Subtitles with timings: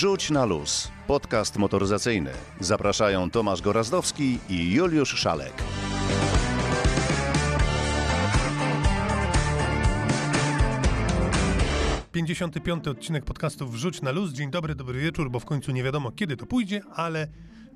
[0.00, 0.88] Rzuć na luz.
[1.06, 2.30] Podcast motoryzacyjny.
[2.60, 5.52] Zapraszają Tomasz Gorazdowski i Juliusz Szalek.
[12.12, 14.32] Pięćdziesiąty piąty odcinek podcastu Wrzuć na luz.
[14.32, 17.28] Dzień dobry, dobry wieczór, bo w końcu nie wiadomo kiedy to pójdzie, ale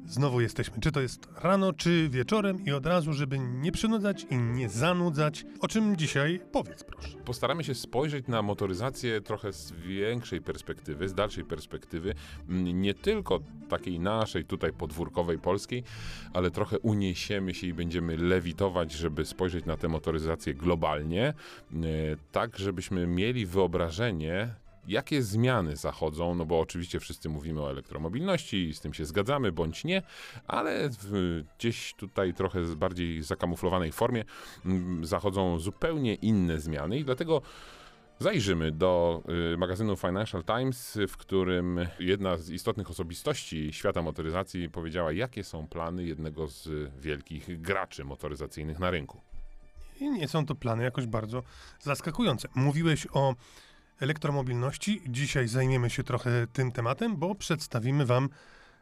[0.06, 0.80] znowu jesteśmy.
[0.80, 5.46] Czy to jest rano, czy wieczorem i od razu, żeby nie przynudzać i nie zanudzać.
[5.60, 7.18] O czym dzisiaj powiedz proszę.
[7.24, 12.14] Postaramy się spojrzeć na motoryzację trochę z większej perspektywy, z dalszej perspektywy,
[12.48, 15.82] nie tylko takiej naszej, tutaj podwórkowej, polskiej,
[16.32, 21.34] ale trochę uniesiemy się i będziemy lewitować, żeby spojrzeć na tę motoryzację globalnie, e,
[22.32, 28.74] tak żebyśmy mieli wyobrażenie jakie zmiany zachodzą, no bo oczywiście wszyscy mówimy o elektromobilności i
[28.74, 30.02] z tym się zgadzamy, bądź nie,
[30.46, 34.24] ale w gdzieś tutaj trochę bardziej zakamuflowanej formie
[34.64, 37.42] mm, zachodzą zupełnie inne zmiany i dlatego
[38.18, 39.22] Zajrzymy do
[39.54, 45.68] y, magazynu Financial Times, w którym jedna z istotnych osobistości świata motoryzacji powiedziała, jakie są
[45.68, 46.68] plany jednego z
[47.00, 49.20] wielkich graczy motoryzacyjnych na rynku.
[50.00, 51.42] I nie są to plany jakoś bardzo
[51.80, 52.48] zaskakujące.
[52.54, 53.34] Mówiłeś o
[54.04, 55.02] elektromobilności.
[55.08, 58.28] Dzisiaj zajmiemy się trochę tym tematem, bo przedstawimy Wam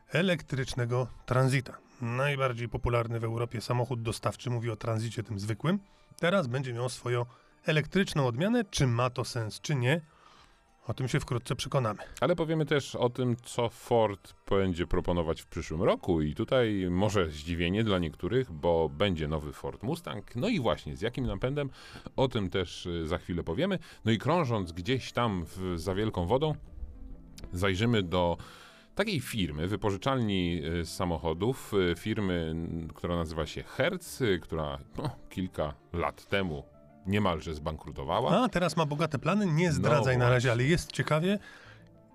[0.09, 1.79] elektrycznego tranzyta.
[2.01, 5.79] Najbardziej popularny w Europie samochód dostawczy, mówi o tranzycie tym zwykłym.
[6.17, 7.27] Teraz będzie miał swoją
[7.67, 8.65] elektryczną odmianę.
[8.65, 10.01] Czy ma to sens, czy nie?
[10.87, 12.03] O tym się wkrótce przekonamy.
[12.21, 17.31] Ale powiemy też o tym, co Ford będzie proponować w przyszłym roku i tutaj może
[17.31, 20.37] zdziwienie dla niektórych, bo będzie nowy Ford Mustang.
[20.37, 21.71] No i właśnie, z jakim napędem?
[22.17, 23.79] O tym też y, za chwilę powiemy.
[24.05, 26.55] No i krążąc gdzieś tam w, za wielką wodą,
[27.53, 28.37] zajrzymy do
[28.95, 32.55] takiej firmy, wypożyczalni y, samochodów, y, firmy,
[32.95, 36.72] która nazywa się Hertz, która no, kilka lat temu
[37.07, 38.43] niemalże zbankrutowała.
[38.45, 41.39] A, teraz ma bogate plany, nie zdradzaj no na razie, ale jest ciekawie.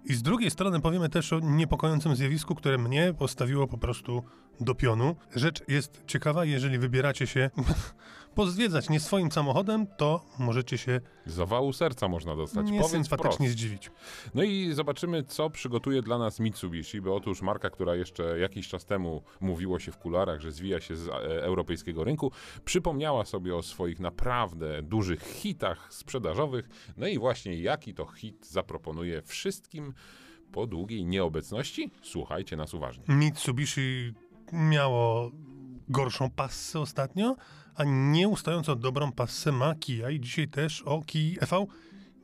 [0.05, 4.23] I z drugiej strony powiemy też o niepokojącym zjawisku, które mnie postawiło po prostu
[4.59, 5.15] do pionu.
[5.35, 7.49] Rzecz jest ciekawa, jeżeli wybieracie się
[8.35, 11.01] pozwiedzać nie swoim samochodem, to możecie się...
[11.25, 13.91] Zawału serca można dostać, sympatycznie zdziwić.
[14.33, 18.85] No i zobaczymy, co przygotuje dla nas Mitsubishi, bo otóż marka, która jeszcze jakiś czas
[18.85, 21.11] temu mówiło się w kularach, że zwija się z e,
[21.43, 22.31] europejskiego rynku,
[22.65, 26.69] przypomniała sobie o swoich naprawdę dużych hitach sprzedażowych.
[26.97, 29.93] No i właśnie jaki to hit zaproponuje wszystkim
[30.51, 31.91] po długiej nieobecności?
[32.01, 33.03] Słuchajcie nas uważnie.
[33.07, 34.13] Mitsubishi
[34.53, 35.31] miało
[35.89, 37.35] gorszą passę ostatnio,
[37.75, 41.65] a nieustająco dobrą passę ma Kia i dzisiaj też o Kii EV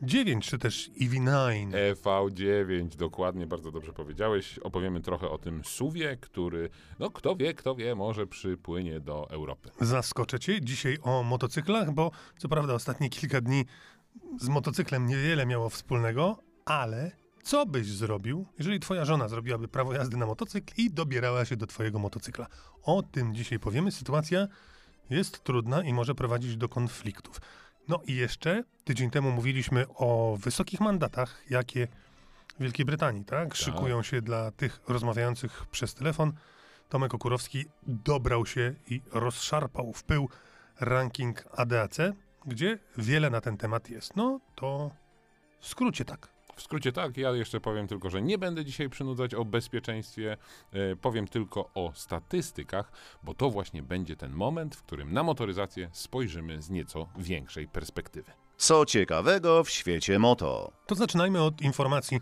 [0.04, 1.72] 9 czy też EV9.
[1.72, 4.60] EV9, dokładnie, bardzo dobrze powiedziałeś.
[4.60, 6.70] Opowiemy trochę o tym suwie, który,
[7.00, 9.70] no kto wie, kto wie, może przypłynie do Europy.
[9.82, 13.66] Zaskoczę cię dzisiaj o motocyklach, bo co prawda ostatnie kilka dni
[14.40, 20.18] z motocyklem niewiele miało wspólnego, ale co byś zrobił, jeżeli twoja żona zrobiłaby prawo jazdy
[20.18, 22.48] na motocykl i dobierała się do twojego motocykla?
[22.84, 23.92] O tym dzisiaj powiemy.
[23.92, 24.48] Sytuacja
[25.10, 27.42] jest trudna i może prowadzić do konfliktów.
[27.88, 31.88] No i jeszcze tydzień temu mówiliśmy o wysokich mandatach, jakie
[32.60, 33.50] w Wielkiej Brytanii, tak?
[33.50, 33.56] tak?
[33.56, 36.34] Szykują się dla tych rozmawiających przez telefon.
[36.90, 40.30] Tomek Okurowski dobrał się i rozszarpał w pył
[40.80, 41.98] ranking ADAC,
[42.46, 44.16] gdzie wiele na ten temat jest.
[44.16, 44.92] No to
[45.60, 46.33] w skrócie tak.
[46.56, 50.38] W skrócie tak, ja jeszcze powiem tylko, że nie będę dzisiaj przynudzać o bezpieczeństwie,
[50.72, 52.92] e, powiem tylko o statystykach,
[53.24, 58.32] bo to właśnie będzie ten moment, w którym na motoryzację spojrzymy z nieco większej perspektywy.
[58.58, 60.72] Co ciekawego w świecie moto?
[60.88, 62.20] To zaczynajmy od informacji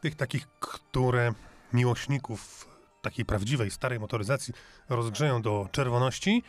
[0.00, 1.32] tych takich, które
[1.72, 2.68] miłośników
[3.02, 4.54] takiej prawdziwej, starej motoryzacji
[4.88, 6.42] rozgrzeją do czerwoności.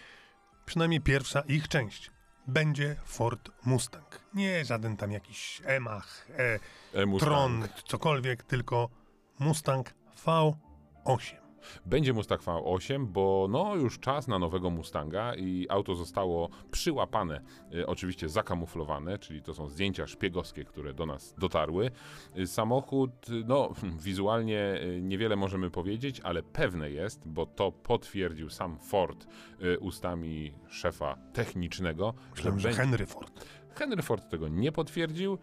[0.66, 2.12] Przynajmniej pierwsza ich część
[2.48, 4.20] będzie Ford Mustang.
[4.34, 6.60] Nie żaden tam jakiś Emach, e,
[7.02, 8.90] e Tron, cokolwiek, tylko
[9.40, 9.94] Mustang
[10.26, 11.41] V8.
[11.86, 17.42] Będzie Mustang V8, bo no już czas na nowego Mustanga i auto zostało przyłapane,
[17.76, 21.92] e, oczywiście zakamuflowane, czyli to są zdjęcia szpiegowskie, które do nas dotarły.
[22.36, 23.12] E, samochód,
[23.46, 23.74] no
[24.06, 29.28] wizualnie niewiele możemy powiedzieć, ale pewne jest, bo to potwierdził sam Ford
[29.60, 32.14] e, ustami szefa technicznego.
[32.36, 33.46] Myślałem, że, że Henry Ford.
[33.76, 35.38] Henry Ford tego nie potwierdził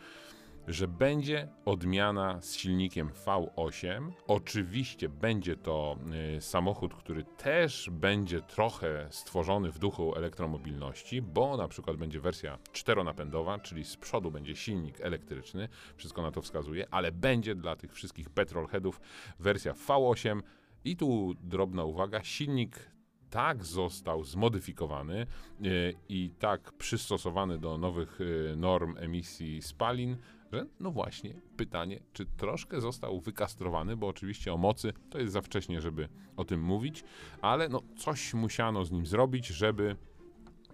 [0.69, 4.11] że będzie odmiana z silnikiem V8.
[4.27, 5.97] Oczywiście będzie to
[6.37, 12.59] y, samochód, który też będzie trochę stworzony w duchu elektromobilności, bo na przykład będzie wersja
[12.73, 17.93] czteronapędowa, czyli z przodu będzie silnik elektryczny, wszystko na to wskazuje, ale będzie dla tych
[17.93, 19.01] wszystkich petrolheadów
[19.39, 20.41] wersja V8
[20.85, 22.91] i tu drobna uwaga, silnik
[23.31, 25.27] tak został zmodyfikowany
[25.65, 30.17] y, i tak przystosowany do nowych y, norm emisji spalin,
[30.53, 35.41] że no właśnie, pytanie, czy troszkę został wykastrowany, bo oczywiście o mocy to jest za
[35.41, 37.05] wcześnie, żeby o tym mówić,
[37.43, 39.97] ale no coś musiano z nim zrobić, żeby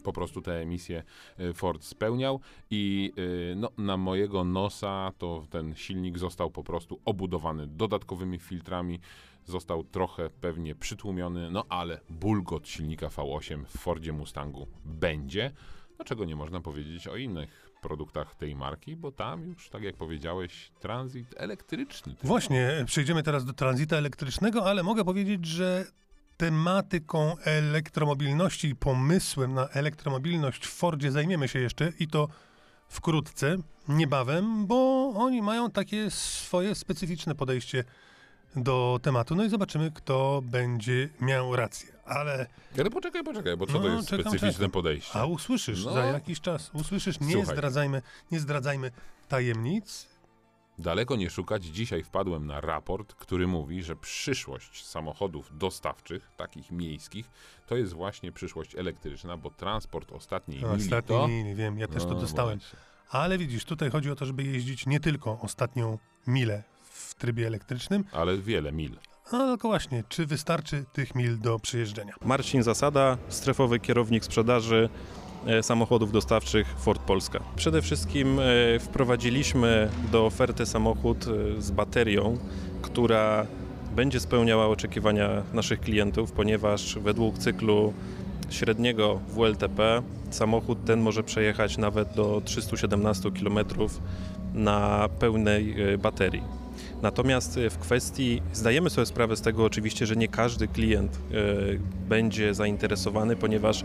[0.05, 1.03] po prostu te emisje
[1.41, 2.41] y, Ford spełniał
[2.71, 9.01] i y, no, na mojego nosa to ten silnik został po prostu obudowany dodatkowymi filtrami,
[9.45, 15.53] został trochę pewnie przytłumiony, no ale bulgot silnika V8 w Fordzie Mustangu będzie,
[15.99, 19.97] no czego nie można powiedzieć o innych produktach tej marki, bo tam już, tak jak
[19.97, 22.15] powiedziałeś, tranzyt elektryczny.
[22.23, 25.85] Właśnie, przejdziemy teraz do tranzyta elektrycznego, ale mogę powiedzieć, że
[26.37, 32.29] tematyką elektromobilności i pomysłem na elektromobilność w Fordzie zajmiemy się jeszcze i to
[32.89, 33.57] wkrótce,
[33.89, 37.85] niebawem, bo oni mają takie swoje specyficzne podejście
[38.57, 39.35] do tematu.
[39.37, 41.94] No i zobaczymy, kto będzie miał rację.
[42.07, 42.47] Ale
[42.79, 44.71] Ale poczekaj, poczekaj, bo co No, to jest czekam, specyficzne czekam.
[44.71, 45.19] podejście?
[45.19, 45.93] a usłyszysz No.
[45.93, 46.71] za jakiś czas.
[46.73, 47.57] Usłyszysz, nie Słuchaj.
[47.57, 48.03] zdradzajmy,
[48.33, 48.91] nie zdradzajmy
[49.29, 50.15] tajemnic.
[50.79, 57.31] Daleko nie szukać, dzisiaj wpadłem na raport, który mówi, że przyszłość samochodów dostawczych, takich miejskich,
[57.67, 61.29] to jest właśnie przyszłość elektryczna, bo transport ostatniej mili Ostatni to...
[61.29, 62.59] mili, wiem, ja też to No dostałem.
[62.59, 62.79] właśnie.
[63.11, 68.05] Ale widzisz, tutaj chodzi o to, żeby jeździć nie tylko ostatnią milę w trybie elektrycznym,
[68.13, 68.97] Ale wiele mil.
[69.33, 72.15] A tylko właśnie, czy wystarczy tych mil do przejeżdżenia.
[72.25, 74.89] Marcin Zasada, strefowy kierownik sprzedaży
[75.47, 77.41] e, samochodów dostawczych Ford Polska.
[77.57, 78.45] Przede wszystkim e,
[78.79, 82.39] wprowadziliśmy do oferty samochód e, z baterią,
[82.83, 83.47] która
[83.97, 87.93] będzie spełniała oczekiwania naszych klientów, ponieważ według cyklu
[88.51, 93.59] średniego WLTP samochód ten może przejechać nawet do 317 km
[94.55, 96.64] na pełnej baterii.
[97.05, 101.19] Natomiast e, w kwestii, zdajemy sobie sprawę z tego oczywiście, że nie każdy klient e,
[102.09, 103.85] będzie zainteresowany, ponieważ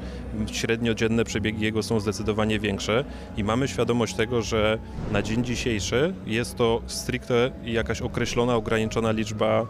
[0.52, 3.06] średnio dzienne przebiegi jego są zdecydowanie większe
[3.38, 4.80] i mamy świadomość tego, że
[5.12, 9.66] na dzień dzisiejszy jest to stricte jakaś określona, ograniczona liczba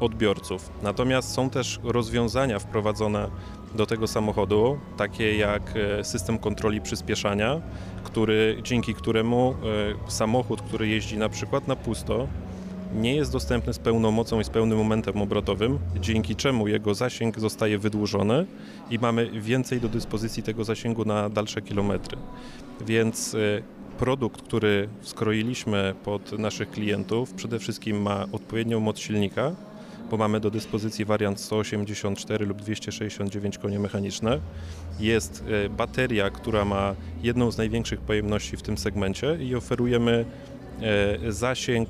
[0.00, 0.70] odbiorców.
[0.82, 3.30] Natomiast są też rozwiązania wprowadzone
[3.74, 7.60] do tego samochodu, takie jak e, system kontroli przyspieszania,
[8.04, 9.54] który, dzięki któremu
[10.08, 12.28] samochód, który jeździ na przykład na pusto,
[12.94, 17.40] nie jest dostępny z pełną mocą i z pełnym momentem obrotowym, dzięki czemu jego zasięg
[17.40, 18.46] zostaje wydłużony
[18.90, 22.18] i mamy więcej do dyspozycji tego zasięgu na dalsze kilometry.
[22.86, 23.38] Więc e,
[23.98, 29.52] produkt, który skroiliśmy pod naszych klientów, przede wszystkim ma odpowiednią moc silnika,
[30.10, 34.40] bo mamy do dyspozycji wariant 184 lub 269 konie mechaniczne.
[35.00, 40.24] Jest e, bateria, która ma jedną z największych pojemności w tym segmencie i oferujemy
[40.80, 41.88] e, zasięg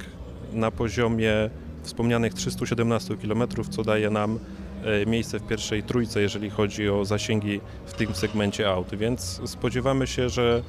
[0.54, 1.50] na poziomie
[1.82, 4.38] wspomnianych 317 km, co daje nam
[4.84, 8.94] e, miejsce w pierwszej trójce, jeżeli chodzi o zasięgi w tym segmencie aut.
[8.94, 10.62] Więc spodziewamy się, że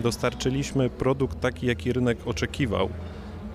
[0.00, 2.90] dostarczyliśmy produkt taki, jaki rynek oczekiwał,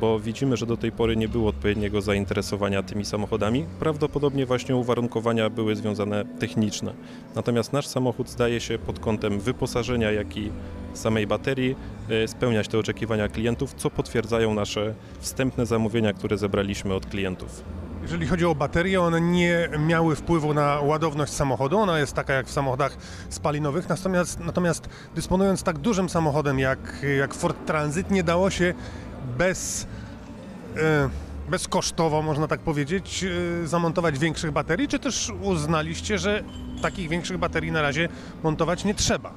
[0.01, 3.65] bo widzimy, że do tej pory nie było odpowiedniego zainteresowania tymi samochodami.
[3.79, 6.93] Prawdopodobnie właśnie uwarunkowania były związane techniczne.
[7.35, 10.51] Natomiast nasz samochód zdaje się pod kątem wyposażenia, jak i
[10.93, 11.75] samej baterii
[12.09, 17.63] e, spełniać te oczekiwania klientów, co potwierdzają nasze wstępne zamówienia, które zebraliśmy od klientów.
[18.01, 21.77] Jeżeli chodzi o baterie, one nie miały wpływu na ładowność samochodu.
[21.77, 22.97] Ona jest taka jak w samochodach
[23.29, 23.89] spalinowych.
[23.89, 28.73] Natomiast, natomiast dysponując tak dużym samochodem jak, jak Ford Transit, nie dało się
[29.37, 29.87] bez,
[30.77, 31.09] e,
[31.49, 33.25] bezkosztowo, można tak powiedzieć,
[33.63, 34.87] e, zamontować większych baterii.
[34.87, 36.43] Czy też uznaliście, że
[36.81, 38.09] takich większych baterii na razie
[38.43, 39.33] montować nie trzeba?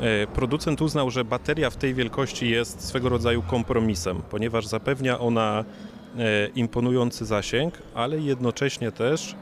[0.00, 5.64] E, Producent uznał, że bateria w tej wielkości jest swego rodzaju kompromisem, ponieważ zapewnia ona
[6.54, 9.34] imponujący zasięg, ale jednocześnie też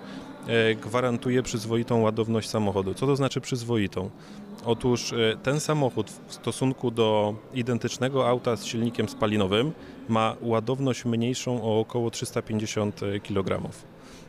[0.80, 2.94] gwarantuje przyzwoitą ładowność samochodu.
[2.94, 4.10] Co to znaczy przyzwoitą?
[4.64, 9.72] Otóż e, ten samochód w stosunku do identycznego auta z silnikiem spalinowym
[10.08, 13.68] ma ładowność mniejszą o około 350 kg.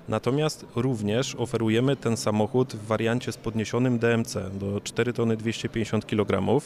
[0.09, 6.61] Natomiast również oferujemy ten samochód w wariancie z podniesionym DMC do 4 tony 250 kg,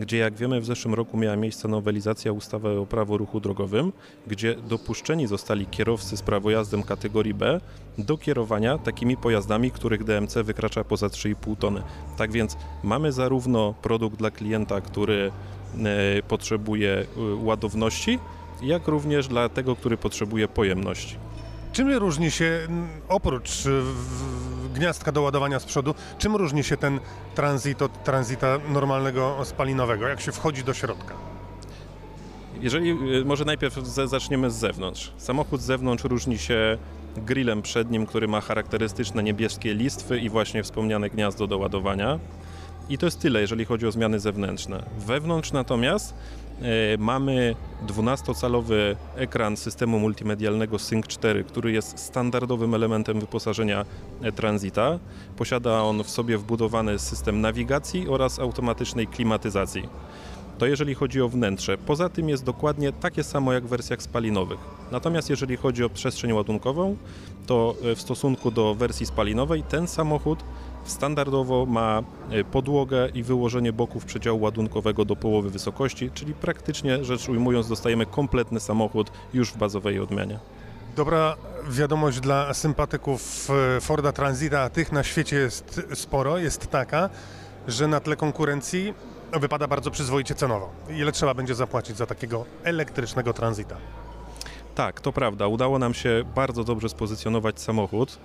[0.00, 3.92] gdzie jak wiemy w zeszłym roku miała miejsce nowelizacja ustawy o prawo ruchu drogowym,
[4.26, 7.60] gdzie dopuszczeni zostali kierowcy z prawojazdem kategorii B
[7.98, 11.82] do kierowania takimi pojazdami, których DMC wykracza poza 3,5 tony.
[12.16, 15.32] Tak więc mamy zarówno produkt dla klienta, który
[15.84, 17.04] e, potrzebuje e,
[17.44, 18.18] ładowności,
[18.62, 21.25] jak również dla tego, który potrzebuje pojemności.
[21.76, 22.68] Czym różni się,
[23.08, 23.50] oprócz
[24.74, 27.00] gniazdka do ładowania z przodu, czym różni się ten
[27.34, 31.14] transit od tranzyta normalnego spalinowego, jak się wchodzi do środka?
[32.60, 33.74] Jeżeli y, może najpierw
[34.06, 35.12] zaczniemy z zewnątrz.
[35.16, 36.78] Samochód z zewnątrz różni się
[37.16, 42.18] grillem przednim, który ma charakterystyczne niebieskie listwy i właśnie wspomniane gniazdo do ładowania.
[42.88, 44.82] I to jest tyle, jeżeli chodzi o zmiany zewnętrzne.
[44.98, 46.14] Wewnątrz natomiast
[46.98, 47.54] mamy
[47.86, 53.84] 12-calowy ekran systemu multimedialnego Sync 4, który jest standardowym elementem wyposażenia
[54.22, 54.98] e, Transita.
[55.36, 59.88] Posiada on w sobie wbudowany system nawigacji oraz automatycznej klimatyzacji.
[60.58, 61.78] To jeżeli chodzi o wnętrze.
[61.78, 64.58] Poza tym jest dokładnie takie samo jak w wersjach spalinowych.
[64.92, 66.96] Natomiast jeżeli chodzi o przestrzeń ładunkową,
[67.46, 70.44] to e, w stosunku do wersji spalinowej ten samochód
[70.86, 77.28] standardowo ma e, podłogę i wyłożenie boków przedziału ładunkowego do połowy wysokości, czyli praktycznie rzecz
[77.28, 80.38] ujmując dostajemy kompletny samochód już w bazowej odmianie.
[80.96, 81.36] Dobra
[81.70, 87.10] wiadomość dla sympatyków e, Forda Transita, a tych na świecie jest sporo, jest taka,
[87.68, 88.94] że na tle konkurencji
[89.32, 90.70] wypada bardzo przyzwoicie cenowo.
[90.90, 93.76] Ile trzeba będzie zapłacić za takiego elektrycznego Transita?
[94.76, 95.46] Tak, to prawda.
[95.46, 98.18] Udało nam się bardzo dobrze spozycjonować samochód,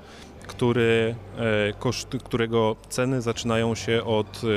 [0.48, 4.48] który, e, koszt, którego ceny zaczynają się od e,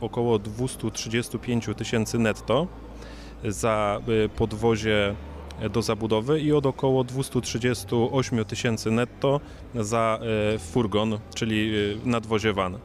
[0.00, 2.66] około 235 tysięcy netto
[3.44, 5.14] za e, podwozie
[5.72, 9.40] do zabudowy i od około 238 tysięcy netto
[9.74, 10.20] za
[10.58, 11.72] furgon, czyli
[12.04, 12.78] nadwozie van.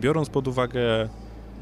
[0.00, 1.08] Biorąc pod uwagę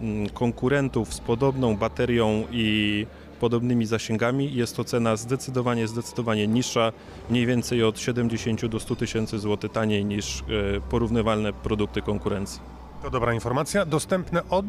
[0.01, 3.07] mm, konkurentów z podobną baterią i
[3.45, 6.93] podobnymi zasięgami, jest to cena zdecydowanie, zdecydowanie niższa,
[7.31, 10.45] mniej więcej od 70 do 100 tysięcy złotych taniej niż e,
[10.91, 12.61] porównywalne produkty konkurencji.
[13.03, 13.87] To dobra informacja.
[13.87, 14.67] Dostępne od?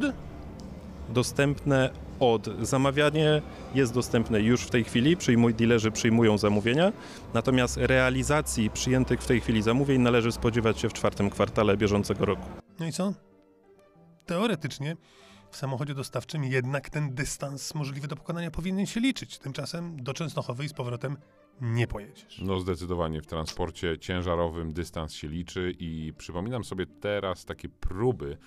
[1.09, 1.89] Dostępne
[2.19, 3.41] od zamawianie
[3.75, 6.91] jest dostępne już w tej chwili, przyjmuj, dealerzy przyjmują zamówienia,
[7.33, 12.45] natomiast realizacji przyjętych w tej chwili zamówień należy spodziewać się w czwartym kwartale bieżącego roku.
[12.79, 13.13] No i co?
[14.25, 14.95] Teoretycznie
[15.55, 19.37] w samochodzie dostawczym jednak ten dystans możliwy do pokonania powinien się liczyć.
[19.37, 21.17] Tymczasem do Częstochowy i z powrotem
[21.61, 22.41] nie pojedziesz.
[22.41, 28.37] No zdecydowanie w transporcie ciężarowym dystans się liczy i przypominam sobie teraz takie próby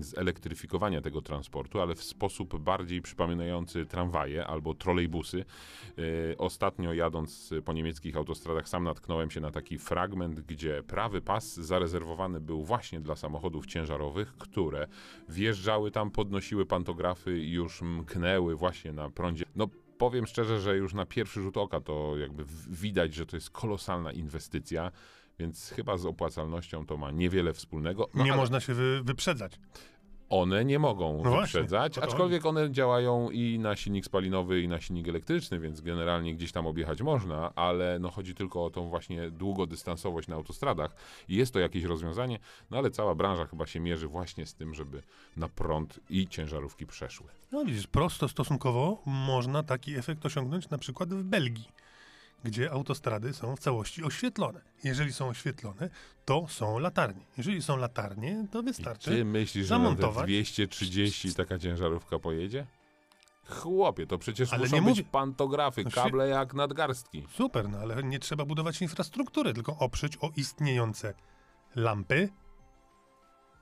[0.00, 5.44] zelektryfikowania tego transportu, ale w sposób bardziej przypominający tramwaje albo trolejbusy.
[5.96, 6.04] Yy,
[6.38, 12.40] ostatnio jadąc po niemieckich autostradach sam natknąłem się na taki fragment, gdzie prawy pas zarezerwowany
[12.40, 14.86] był właśnie dla samochodów ciężarowych, które
[15.28, 19.44] wjeżdżały tam, podnosiły pantografy i już mknęły właśnie na prądzie.
[19.56, 19.68] No
[19.98, 24.12] powiem szczerze, że już na pierwszy rzut oka to jakby widać, że to jest kolosalna
[24.12, 24.90] inwestycja,
[25.38, 28.08] więc chyba z opłacalnością to ma niewiele wspólnego.
[28.14, 29.60] No, nie ale można się wy, wyprzedzać.
[30.28, 34.68] One nie mogą No właśnie, wyprzedzać, to aczkolwiek one działają i na silnik spalinowy, i
[34.68, 38.88] na silnik elektryczny, więc generalnie gdzieś tam objechać można, ale no chodzi tylko o tą
[38.88, 40.96] właśnie długodystansowość na autostradach.
[41.28, 42.38] I jest to jakieś rozwiązanie,
[42.70, 45.02] no ale cała branża chyba się mierzy właśnie z tym, żeby
[45.36, 47.26] na prąd i ciężarówki przeszły.
[47.52, 51.68] No widzisz, prosto stosunkowo można taki efekt osiągnąć na przykład w Belgii,
[52.44, 54.60] gdzie autostrady są w całości oświetlone.
[54.84, 55.90] Jeżeli są oświetlone,
[56.24, 57.22] to są latarnie.
[57.36, 59.10] Jeżeli są latarnie, to I wystarczy.
[59.10, 60.24] ty myślisz, że na te zamontować.
[60.24, 62.66] 230 taka ciężarówka pojedzie?
[63.48, 67.26] Chłopie, to przecież Ale muszą nie być mówię- pantografy, No kable jak nadgarstki.
[67.36, 71.14] Super, no ale nie trzeba budować infrastruktury, tylko oprzeć o istniejące
[71.76, 72.28] lampy,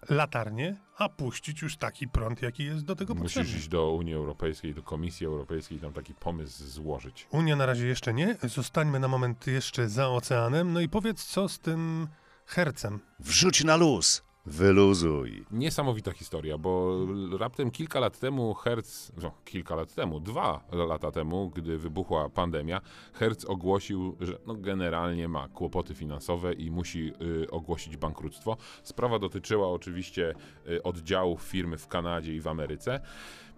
[0.09, 3.59] latarnie, a puścić już taki prąd, jaki jest do tego Musisz potrzebny.
[3.59, 7.27] iść do Unii Europejskiej, do Komisji Europejskiej, tam taki pomysł złożyć.
[7.31, 8.37] Unia na razie jeszcze nie.
[8.43, 10.73] Zostańmy na moment jeszcze za oceanem.
[10.73, 12.09] No i powiedz, co z tym
[12.47, 13.01] hercem?
[13.21, 15.45] Wrzuć na luz, wyluzuj.
[15.51, 16.99] Niesamowita historia, bo
[17.39, 22.81] raptem kilka lat temu Hertz, no kilka lat temu, dwa lata temu, gdy wybuchła pandemia,
[23.13, 28.57] Hertz ogłosił, że no generalnie ma kłopoty finansowe i musi y, ogłosić bankructwo.
[28.83, 30.35] Sprawa dotyczyła oczywiście
[30.69, 33.01] y, oddziałów firmy w Kanadzie i w Ameryce.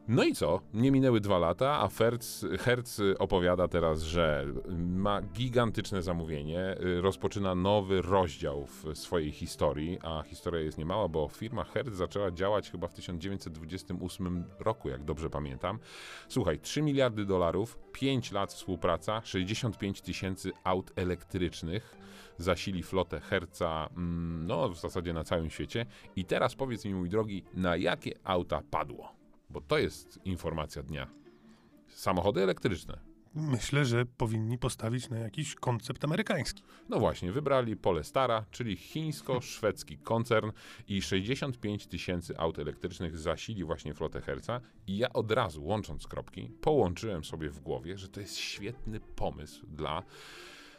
[0.08, 0.60] No i co?
[0.74, 4.46] Nie minęły dwa lata, a Hertz, Hertz opowiada teraz, że
[4.78, 11.28] ma gigantyczne zamówienie, y, rozpoczyna nowy rozdział w swojej historii, a historia jest niemała, bo
[11.28, 15.78] firma Hertz zaczęła działać chyba w 1928 roku, jak dobrze pamiętam.
[16.28, 21.96] Słuchaj, 3 miliardy dolarów, 5 lat współpraca, 65 tysięcy aut elektrycznych
[22.38, 25.86] zasili flotę Herca, mm, no w zasadzie na całym świecie.
[26.16, 29.23] I teraz powiedz mi, mój drogi, na jakie auta padło?
[29.50, 31.10] Bo to jest informacja dnia.
[31.88, 33.14] Samochody elektryczne.
[33.34, 36.62] Myślę, że powinni postawić na jakiś koncept amerykański.
[36.88, 40.52] No właśnie, wybrali Polestara, czyli chińsko-szwedzki koncern
[40.88, 46.50] i 65 tysięcy aut elektrycznych zasili właśnie flotę Herca i ja od razu, łącząc kropki,
[46.60, 50.02] połączyłem sobie w głowie, że to jest świetny pomysł dla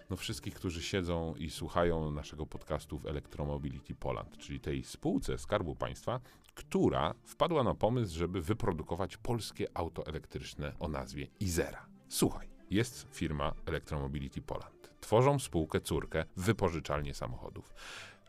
[0.10, 5.75] no, wszystkich, którzy siedzą i słuchają naszego podcastu w Electromobility Poland, czyli tej spółce Skarbu
[5.75, 6.19] Państwa,
[6.56, 11.86] która wpadła na pomysł, żeby wyprodukować polskie auto elektryczne o nazwie Izera.
[12.10, 14.90] Słuchaj, jest firma Electromobility Poland.
[15.02, 17.74] tworzą spółkę córkę Wypożyczalnie Samochodów.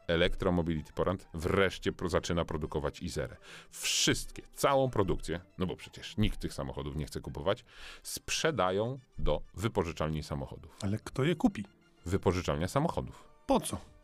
[0.06, 3.36] Electromobility Poland wreszcie pro, zaczyna produkować Izerę.
[3.70, 7.64] Wszystkie, całą produkcję, no bo przecież nikt tych samochodów nie chce kupować,
[8.02, 10.76] sprzedają do wypożyczalni samochodów.
[10.82, 11.64] Ale kto je kupi?
[12.06, 13.24] Wypożyczalnia samochodów.
[13.46, 13.95] Po co?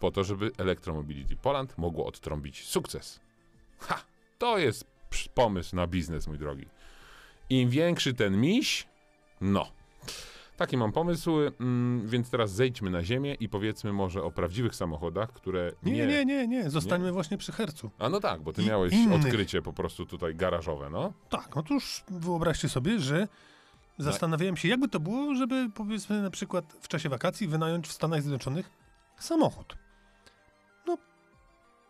[0.00, 3.20] Po to, żeby Electromobility Poland mogło odtrąbić sukces.
[3.78, 4.02] Ha!
[4.38, 4.84] To jest
[5.34, 6.66] pomysł na biznes, mój drogi.
[7.50, 8.86] Im większy ten miś,
[9.40, 9.66] no.
[10.56, 15.32] Taki mam pomysł, mm, więc teraz zejdźmy na ziemię i powiedzmy może o prawdziwych samochodach,
[15.32, 16.06] które Nie, nie...
[16.06, 16.70] nie, nie, nie.
[16.70, 17.90] Zostańmy właśnie przy hercu.
[17.98, 19.24] A no tak, bo ty I miałeś innych.
[19.24, 21.12] odkrycie po prostu tutaj garażowe, no.
[21.28, 23.28] Tak, otóż wyobraźcie sobie, że
[23.98, 28.22] zastanawiałem się, jakby to było, żeby powiedzmy na przykład w czasie wakacji wynająć w Stanach
[28.22, 28.70] Zjednoczonych
[29.18, 29.76] samochód.
[30.86, 30.98] No,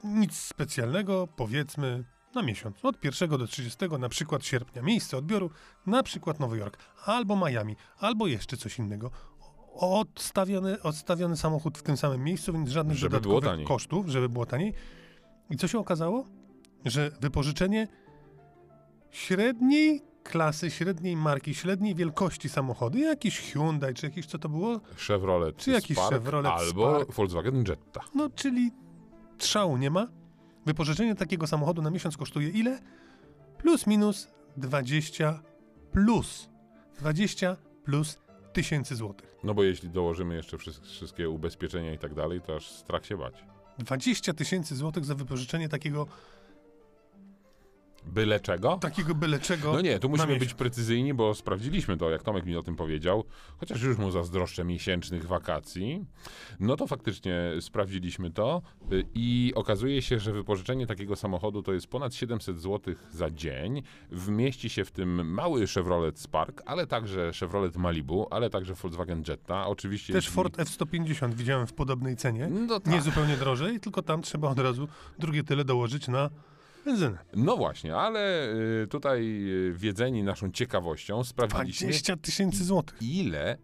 [0.04, 2.04] nic specjalnego, powiedzmy
[2.34, 2.84] na miesiąc.
[2.84, 4.82] Od 1 do 30 na przykład sierpnia.
[4.82, 5.50] Miejsce odbioru
[5.86, 9.10] na przykład Nowy Jork, albo Miami, albo jeszcze coś innego.
[9.74, 14.74] Odstawiony, odstawiony samochód w tym samym miejscu, więc żadnych Żeby dodatkowych kosztów, żeby było taniej.
[15.50, 16.24] I co się okazało?
[16.84, 17.88] Że wypożyczenie
[19.10, 24.80] średniej klasy, średniej marki, średniej wielkości samochody, jakiś Hyundai, czy jakiś, co to było?
[25.06, 27.12] Chevrolet Czy jakiś Spark Chevrolet albo Spark.
[27.16, 28.00] Volkswagen Jetta.
[28.14, 28.70] No, czyli
[29.38, 30.06] trzału nie ma.
[30.66, 32.78] Wypożyczenie takiego samochodu na miesiąc kosztuje ile?
[33.58, 35.42] Plus minus 20
[35.92, 36.48] plus.
[36.98, 38.18] 20 plus
[38.52, 39.36] tysięcy złotych.
[39.44, 43.16] No bo jeśli dołożymy jeszcze wszy- wszystkie ubezpieczenia i tak dalej, to aż strach się
[43.16, 43.34] bać.
[43.78, 46.06] 20 tysięcy złotych za wypożyczenie takiego,
[48.12, 48.76] Byle czego?
[48.76, 49.72] takiego byle czego.
[49.72, 53.24] No nie, tu musimy być precyzyjni, bo sprawdziliśmy to, jak Tomek mi o tym powiedział,
[53.56, 56.04] chociaż już mu zazdroszczę miesięcznych wakacji.
[56.60, 58.62] No to faktycznie sprawdziliśmy to
[58.92, 63.82] y, i okazuje się, że wypożyczenie takiego samochodu to jest ponad 700 zł za dzień.
[64.10, 69.66] Wmieści się w tym mały Chevrolet Spark, ale także Chevrolet Malibu, ale także Volkswagen Jetta.
[69.66, 72.48] Oczywiście Też Ford F-150 widziałem w podobnej cenie.
[72.50, 72.92] No tak.
[72.92, 74.88] Nie zupełnie drożej, tylko tam trzeba od razu
[75.18, 76.30] drugie tyle dołożyć na
[76.88, 77.18] benzynę.
[77.36, 78.52] No właśnie, ale
[78.82, 83.02] y, tutaj y, wiedzeni naszą ciekawością sprawdziliśmy, 20 tysięcy złotych.
[83.02, 83.58] ile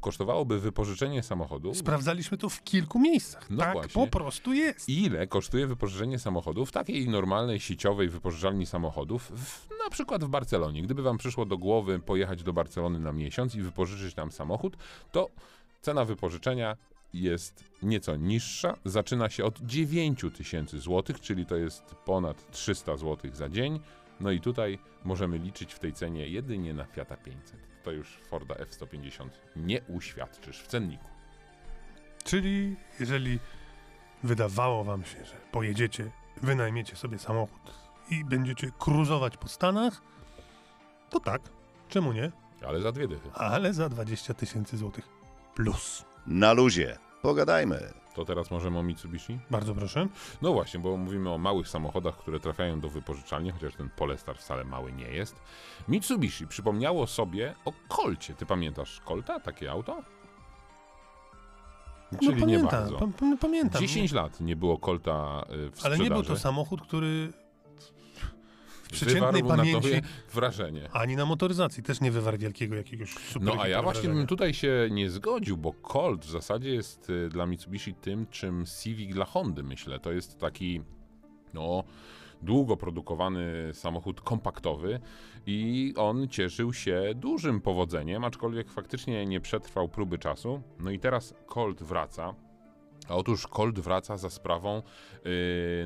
[0.00, 3.50] kosztowałoby wypożyczenie samochodu Sprawdzaliśmy to w kilku miejscach.
[3.50, 3.92] No tak właśnie.
[3.92, 4.88] po prostu jest.
[4.88, 10.82] ile kosztuje wypożyczenie samochodu w takiej normalnej sieciowej wypożyczalni samochodów, w, na przykład w Barcelonie.
[10.82, 14.76] Gdyby wam przyszło do głowy pojechać do Barcelony na miesiąc i wypożyczyć tam samochód,
[15.12, 15.28] to
[15.80, 16.76] cena wypożyczenia
[17.12, 18.76] jest nieco niższa.
[18.84, 23.80] Zaczyna się od 9 tysięcy złotych, czyli to jest ponad 300 złotych za dzień.
[24.20, 27.56] No i tutaj możemy liczyć w tej cenie jedynie na Fiata 500.
[27.82, 31.04] To już Forda F-150 nie uświadczysz w cenniku.
[32.24, 33.38] Czyli jeżeli
[34.22, 36.10] wydawało wam się, że pojedziecie,
[36.42, 37.60] wynajmiecie sobie samochód
[38.10, 40.02] i będziecie cruzować po Stanach,
[41.10, 41.42] to tak,
[41.88, 42.32] czemu nie?
[42.66, 43.30] Ale za dwie dychy.
[43.34, 45.08] Ale za 20 tysięcy złotych
[45.54, 46.04] plus.
[46.26, 46.98] Na luzie.
[47.22, 47.92] Pogadajmy.
[48.14, 49.38] To teraz możemy o Mitsubishi?
[49.50, 50.06] Bardzo proszę.
[50.42, 54.64] No właśnie, bo mówimy o małych samochodach, które trafiają do wypożyczalni, chociaż ten Polestar wcale
[54.64, 55.36] mały nie jest.
[55.88, 58.34] Mitsubishi przypomniało sobie o Colcie.
[58.34, 60.02] Ty pamiętasz Colta, takie auto?
[62.20, 62.98] Czyli no nie pamiętam, bardzo.
[62.98, 63.80] pa, pa, pamiętam.
[63.82, 66.02] 10 lat nie było Colta y, w Ale sprzedaży.
[66.02, 67.32] nie był to samochód, który
[68.92, 70.02] przeciętnej na pamięci, tobie
[70.34, 70.88] wrażenie.
[70.92, 74.18] ani na motoryzacji też nie wywarł wielkiego jakiegoś super No a ja właśnie wrażenia.
[74.18, 78.64] bym tutaj się nie zgodził, bo Colt w zasadzie jest y, dla Mitsubishi tym, czym
[78.82, 80.00] Civic dla Hondy, myślę.
[80.00, 80.80] To jest taki,
[81.54, 81.84] no,
[82.42, 85.00] długo produkowany samochód kompaktowy
[85.46, 90.62] i on cieszył się dużym powodzeniem, aczkolwiek faktycznie nie przetrwał próby czasu.
[90.80, 92.34] No i teraz Colt wraca.
[93.08, 94.82] A otóż Colt wraca za sprawą
[95.24, 95.30] yy,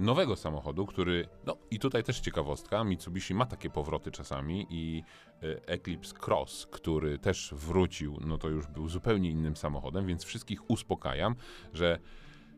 [0.01, 5.03] nowego samochodu, który, no i tutaj też ciekawostka, Mitsubishi ma takie powroty czasami i
[5.43, 10.71] yy, Eclipse Cross, który też wrócił, no to już był zupełnie innym samochodem, więc wszystkich
[10.71, 11.35] uspokajam,
[11.73, 11.99] że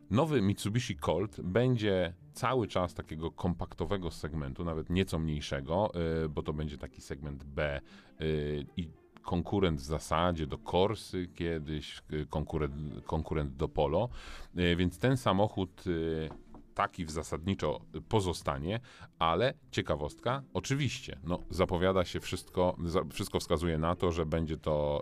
[0.09, 6.53] nowy Mitsubishi Colt będzie cały czas takiego kompaktowego segmentu, nawet nieco mniejszego, yy, bo to
[6.53, 7.81] będzie taki segment B
[8.19, 8.89] yy, i
[9.25, 14.09] konkurent w zasadzie do Corsy kiedyś, yy, konkurent, konkurent do Polo,
[14.55, 16.29] yy, więc ten samochód yy,
[16.73, 18.79] taki w zasadniczo pozostanie,
[19.19, 22.77] ale ciekawostka, oczywiście, no, zapowiada się wszystko,
[23.13, 25.01] wszystko wskazuje na to, że będzie to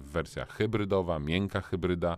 [0.00, 2.16] wersja hybrydowa, miękka hybryda,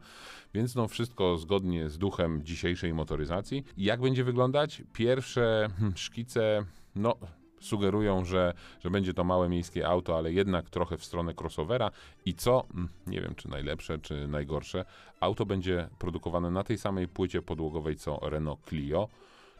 [0.55, 3.65] więc no wszystko zgodnie z duchem dzisiejszej motoryzacji.
[3.77, 4.83] Jak będzie wyglądać?
[4.93, 7.17] Pierwsze hmm, szkice, no
[7.65, 11.91] sugerują, że, że będzie to małe miejskie auto, ale jednak trochę w stronę crossovera.
[12.25, 14.85] I co, mm, nie wiem czy najlepsze, czy najgorsze,
[15.21, 19.09] auto będzie produkowane na tej samej płycie podłogowej co Renault Clio,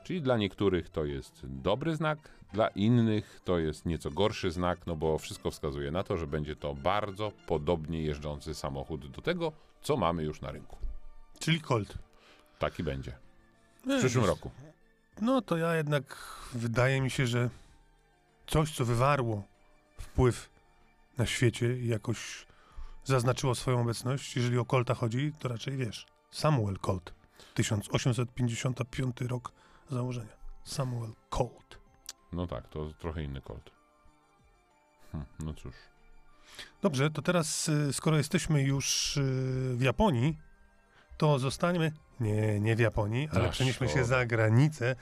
[0.05, 2.19] Czyli dla niektórych to jest dobry znak,
[2.53, 6.57] dla innych to jest nieco gorszy znak, no bo wszystko wskazuje na to, że będzie
[6.57, 10.77] to bardzo podobnie jeżdżący samochód do tego, co mamy już na rynku.
[11.39, 11.99] Czyli Colt.
[12.59, 13.13] Taki będzie.
[13.87, 14.51] W przyszłym roku.
[15.21, 16.17] No to ja jednak
[16.53, 17.51] wydaje mi się, że
[18.47, 19.43] coś, co wywarło
[20.01, 20.51] wpływ
[21.19, 22.47] na świecie i jakoś
[23.05, 26.07] zaznaczyło swoją obecność, jeżeli o Colta chodzi, to raczej wiesz.
[26.31, 27.15] Samuel Colt.
[27.55, 29.53] 1855 rok
[29.91, 30.37] założenia.
[30.65, 31.79] Samuel Colt.
[32.33, 33.71] No tak, to trochę inny Colt.
[35.13, 35.75] Hm, no cóż.
[36.83, 40.39] Dobrze, to teraz, y, skoro jesteśmy już y, w Japonii,
[41.17, 44.97] to zostańmy, nie, nie w Japonii, ale Ach, przenieśmy się za granicę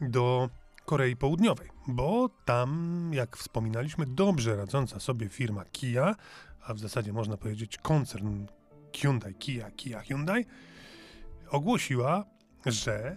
[0.00, 0.48] do
[0.84, 6.14] Korei Południowej, bo tam, jak wspominaliśmy, dobrze radząca sobie firma Kia,
[6.60, 8.46] a w zasadzie można powiedzieć koncern
[8.96, 10.44] Hyundai, Kia, Kia, Hyundai,
[11.50, 12.24] ogłosiła,
[12.66, 13.16] że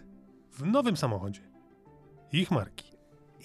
[0.52, 1.42] w nowym samochodzie
[2.32, 2.97] ich marki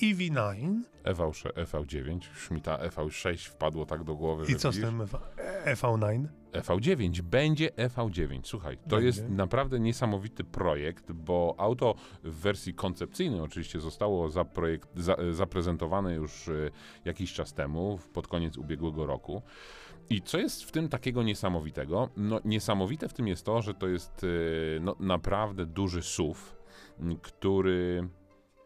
[0.03, 4.91] EV9 EV, EV9, już mi ta EV6 wpadło tak do głowy, i co z widzisz?
[4.91, 5.03] tym
[5.65, 6.27] EV9?
[6.53, 8.41] EV9, będzie EV9.
[8.45, 9.07] Słuchaj, to Będzie.
[9.07, 16.49] jest naprawdę niesamowity projekt, bo auto w wersji koncepcyjnej oczywiście zostało zaprojekt, za, zaprezentowane już
[16.49, 16.53] e,
[17.05, 19.43] jakiś czas temu, pod koniec ubiegłego roku.
[20.11, 22.09] I co jest w tym takiego niesamowitego?
[22.17, 26.41] No, niesamowite w tym jest to, że to jest e, no, naprawdę duży SUV,
[27.23, 28.09] który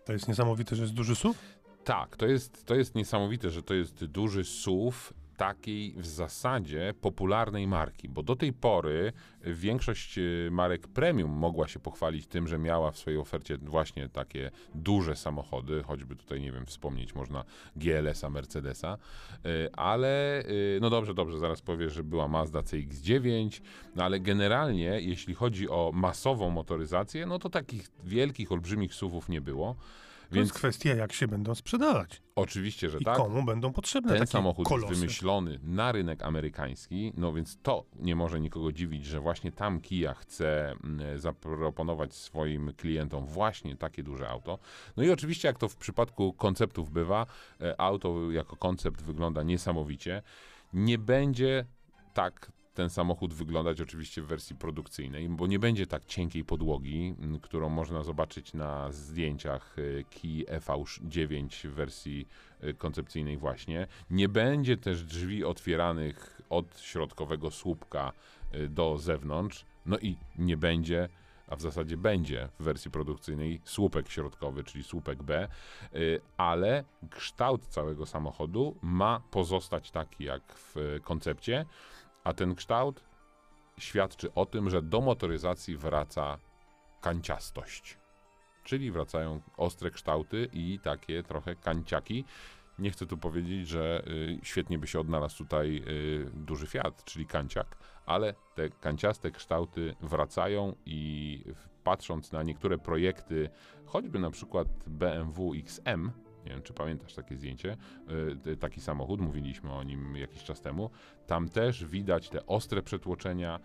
[0.07, 1.39] To jest niesamowite, że jest duży SUV?
[1.85, 4.97] tak, to jest, to jest niesamowite, że to jest duży SUV
[5.37, 11.81] takiej w zasadzie popularnej marki, bo do tej pory większość e, marek premium mogła się
[11.81, 16.67] pochwalić tym, że miała w swojej ofercie właśnie takie duże samochody, choćby tutaj, nie wiem,
[16.67, 17.45] wspomnieć można
[17.77, 18.99] GLS-a, Mercedesa,
[19.45, 20.45] e, ale e,
[20.81, 23.61] no dobrze, dobrze, zaraz powiesz, że była Mazda CX-9,
[23.97, 29.41] no ale generalnie, jeśli chodzi o masową motoryzację, no to takich wielkich, olbrzymich SUV-ów nie
[29.41, 29.77] było.
[30.31, 33.17] To jest kwestia, jak się będą sprzedawać Oczywiście, że i tak.
[33.17, 34.89] komu będą potrzebne Ten takie samochód kolosy.
[34.89, 39.81] jest wymyślony na rynek amerykański, no więc to nie może nikogo dziwić, że właśnie tam
[39.81, 44.59] Kia chce mm, zaproponować swoim klientom właśnie takie duże auto.
[44.97, 47.27] No i oczywiście, jak to w przypadku konceptów bywa,
[47.61, 50.23] e, auto jako koncept wygląda niesamowicie.
[50.73, 51.65] Nie będzie
[52.15, 57.69] tak ten samochód wyglądać oczywiście w wersji produkcyjnej, bo nie będzie tak cienkiej podłogi, którą
[57.69, 62.29] można zobaczyć na zdjęciach e, Kia EV9 w wersji
[62.61, 63.87] e, koncepcyjnej właśnie.
[64.11, 68.13] Nie będzie też drzwi otwieranych od środkowego słupka
[68.53, 71.09] e, do zewnątrz, no i nie będzie
[71.49, 75.49] a w zasadzie będzie w wersji produkcyjnej słupek środkowy, czyli słupek B,
[76.37, 81.67] ale kształt całego samochodu ma pozostać taki jak w koncepcie,
[82.27, 83.05] a ten kształt
[83.79, 86.39] świadczy o tym, że do motoryzacji wraca
[87.01, 87.99] kanciastość.
[88.65, 92.25] Czyli wracają ostre kształty i takie trochę kanciaki.
[92.79, 97.27] Nie chcę tu powiedzieć, że y, świetnie by się odnalazł tutaj y, duży Fiat, czyli
[97.27, 101.41] kanciak, ale te kanciaste kształty wracają i
[101.85, 103.51] patrząc na niektóre projekty,
[103.85, 106.11] choćby na przykład BMW XM,
[106.47, 107.77] nie wiem czy pamiętasz takie zdjęcie,
[108.47, 110.91] y, taki samochód, mówiliśmy o nim jakiś czas temu,
[111.27, 113.61] tam też widać te ostre przetłoczenia,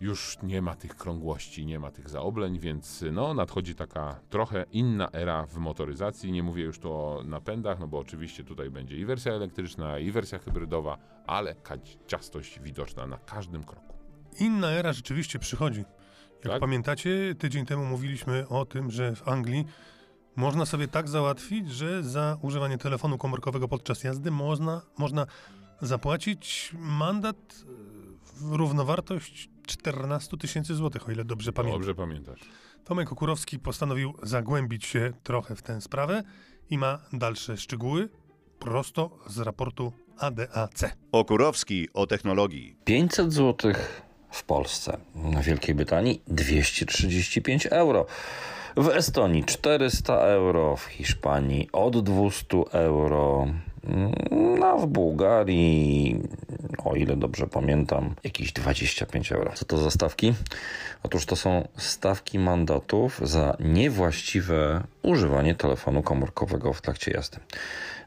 [0.00, 5.08] już nie ma tych krągłości, nie ma tych zaobleń, więc no, nadchodzi taka trochę inna
[5.12, 6.32] era w motoryzacji.
[6.32, 10.10] Nie mówię już tu o napędach, no bo oczywiście tutaj będzie i wersja elektryczna, i
[10.10, 13.94] wersja hybrydowa, ale kanciastość widoczna na każdym kroku.
[14.40, 15.84] Inna era rzeczywiście przychodzi.
[16.44, 16.60] Jak Tak?
[16.60, 19.66] pamiętacie, tydzień temu mówiliśmy o tym, że w Anglii
[20.36, 25.26] można sobie tak załatwić, że za używanie telefonu komórkowego podczas jazdy można, można
[25.80, 27.64] zapłacić mandat e,
[28.36, 31.80] w równowartość 14 tysięcy złotych, o ile dobrze pamiętam.
[31.80, 32.40] Dobrze pamiętasz.
[32.84, 36.22] Tomek Okurowski postanowił zagłębić się trochę w tę sprawę
[36.70, 38.08] i ma dalsze szczegóły
[38.58, 40.84] prosto z raportu ADAC.
[41.12, 42.76] Okurowski o technologii.
[42.84, 43.72] 500 zł
[44.30, 48.06] w Polsce, w Wielkiej Brytanii 235 euro,
[48.76, 53.46] w Estonii 400 euro, w Hiszpanii od 200 euro,
[53.84, 56.22] mm, a w Bułgarii,
[56.84, 59.52] o ile dobrze pamiętam, jakieś 25 euro.
[59.54, 60.34] Co to za stawki?
[61.02, 67.38] Otóż to są stawki mandatów za niewłaściwe używanie telefonu komórkowego w trakcie jazdy.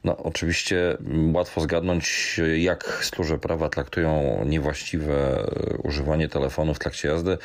[0.04, 7.08] No, oczywiście mm, łatwo zgadnąć, jak służby prawa traktują niewłaściwe e, używanie telefonu w trakcie
[7.08, 7.38] jazdy.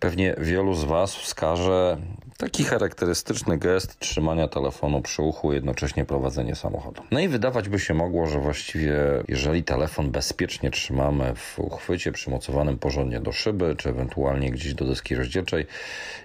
[0.00, 1.98] Pewnie wielu z Was wskaże
[2.36, 7.02] taki charakterystyczny gest trzymania telefonu przy uchu, jednocześnie prowadzenie samochodu.
[7.10, 8.96] No i Wydawać by się mogło, że właściwie
[9.28, 15.14] jeżeli telefon bezpiecznie trzymamy w uchwycie przymocowanym porządnie do szyby, czy ewentualnie gdzieś do deski
[15.14, 15.66] rozdzielczej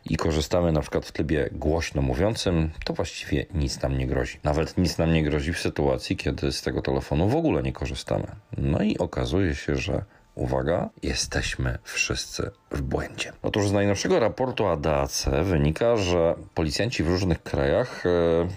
[0.10, 4.40] i korzystamy na przykład w trybie głośno mówiącym, to właściwie nic nam nie grozi.
[4.44, 8.28] Nawet nic nam nie grozi w sytuacji, kiedy z tego telefonu w ogóle nie korzystamy.
[8.58, 10.04] No i okazuje się, że
[10.36, 13.34] Uwaga, jesteśmy wszyscy w błędzie.
[13.42, 18.10] Otóż z najnowszego raportu ADAC wynika, że policjanci w różnych krajach e,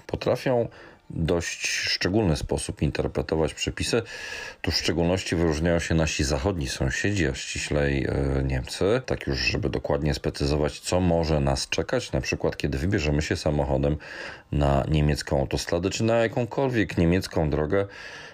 [0.07, 0.68] potrafią
[1.10, 4.02] dość szczególny sposób interpretować przepisy.
[4.62, 9.02] Tu w szczególności wyróżniają się nasi zachodni sąsiedzi, a ściślej e, Niemcy.
[9.06, 13.96] Tak już, żeby dokładnie sprecyzować, co może nas czekać, na przykład kiedy wybierzemy się samochodem
[14.52, 17.86] na niemiecką autostradę, czy na jakąkolwiek niemiecką drogę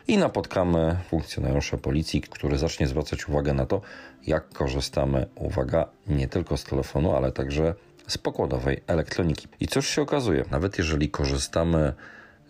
[0.08, 3.80] i napotkamy funkcjonariusza policji, który zacznie zwracać uwagę na to,
[4.26, 7.74] jak korzystamy, uwaga, nie tylko z telefonu, ale także
[8.06, 9.48] z pokładowej elektroniki.
[9.60, 11.92] I cóż się okazuje, nawet jeżeli korzystamy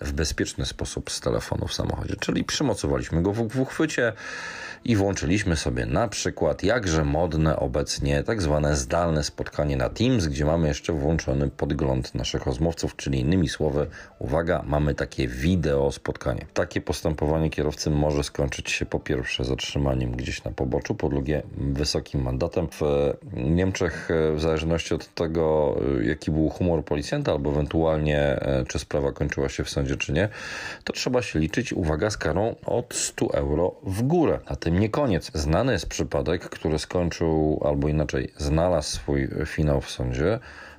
[0.00, 4.12] w bezpieczny sposób z telefonu w samochodzie, czyli przymocowaliśmy go w, w uchwycie
[4.84, 10.44] i włączyliśmy sobie na przykład jakże modne obecnie tak zwane zdalne spotkanie na Teams, gdzie
[10.44, 13.86] mamy jeszcze włączony podgląd naszych rozmówców, czyli innymi słowy,
[14.18, 16.46] uwaga, mamy takie wideo spotkanie.
[16.54, 22.22] Takie postępowanie kierowcy może skończyć się po pierwsze zatrzymaniem gdzieś na poboczu, po drugie wysokim
[22.22, 22.68] mandatem.
[22.80, 29.48] W Niemczech w zależności od tego, jaki był humor policjanta, albo ewentualnie czy sprawa kończyła
[29.48, 30.29] się w sądzie, czy nie,
[30.85, 34.38] to trzeba się liczyć, uwaga, z karą od 100 euro w górę.
[34.46, 35.31] A tym nie koniec.
[35.35, 40.38] Znany jest przypadek, który skończył, albo inaczej, znalazł swój finał w sądzie,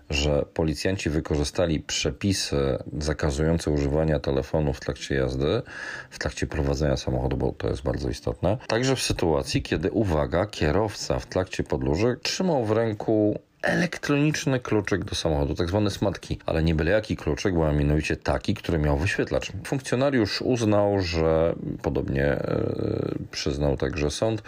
[0.10, 5.62] że policjanci wykorzystali przepisy zakazujące używania telefonu w trakcie jazdy,
[6.10, 8.58] w trakcie prowadzenia samochodu, bo to jest bardzo istotne.
[8.68, 15.16] Także w sytuacji, kiedy, uwaga, kierowca w trakcie podróży trzymał w ręku elektroniczny kluczyk do
[15.16, 19.52] samochodu, tak zwany smatki, ale nie byle jaki kluczyk, bo mianowicie taki, który miał wyświetlacz.
[19.66, 24.44] Funkcjonariusz uznał, że podobnie e, przyznał także sąd,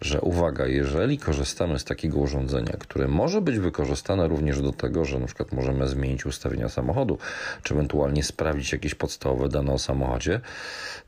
[0.00, 5.18] że uwaga, jeżeli korzystamy z takiego urządzenia, które może być wykorzystane również do tego, że
[5.18, 7.18] na przykład możemy zmienić ustawienia samochodu,
[7.62, 10.40] czy ewentualnie sprawdzić jakieś podstawowe dane o samochodzie,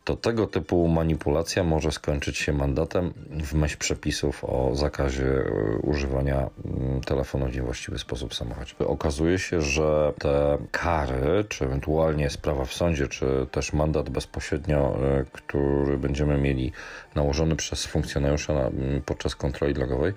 [0.04, 6.50] to tego typu manipulacja może skończyć się mandatem w myśl przepisów o zakazie e, używania
[6.64, 8.74] mm, telefonu w niewłaściwy sposób w samochodzie.
[8.78, 15.24] Okazuje się, że te kary, czy ewentualnie sprawa w sądzie, czy też mandat bezpośrednio, e,
[15.32, 16.72] który będziemy mieli
[17.14, 18.70] nałożony przez funkcjonariusza na,
[19.06, 20.12] podczas kontroli drogowej,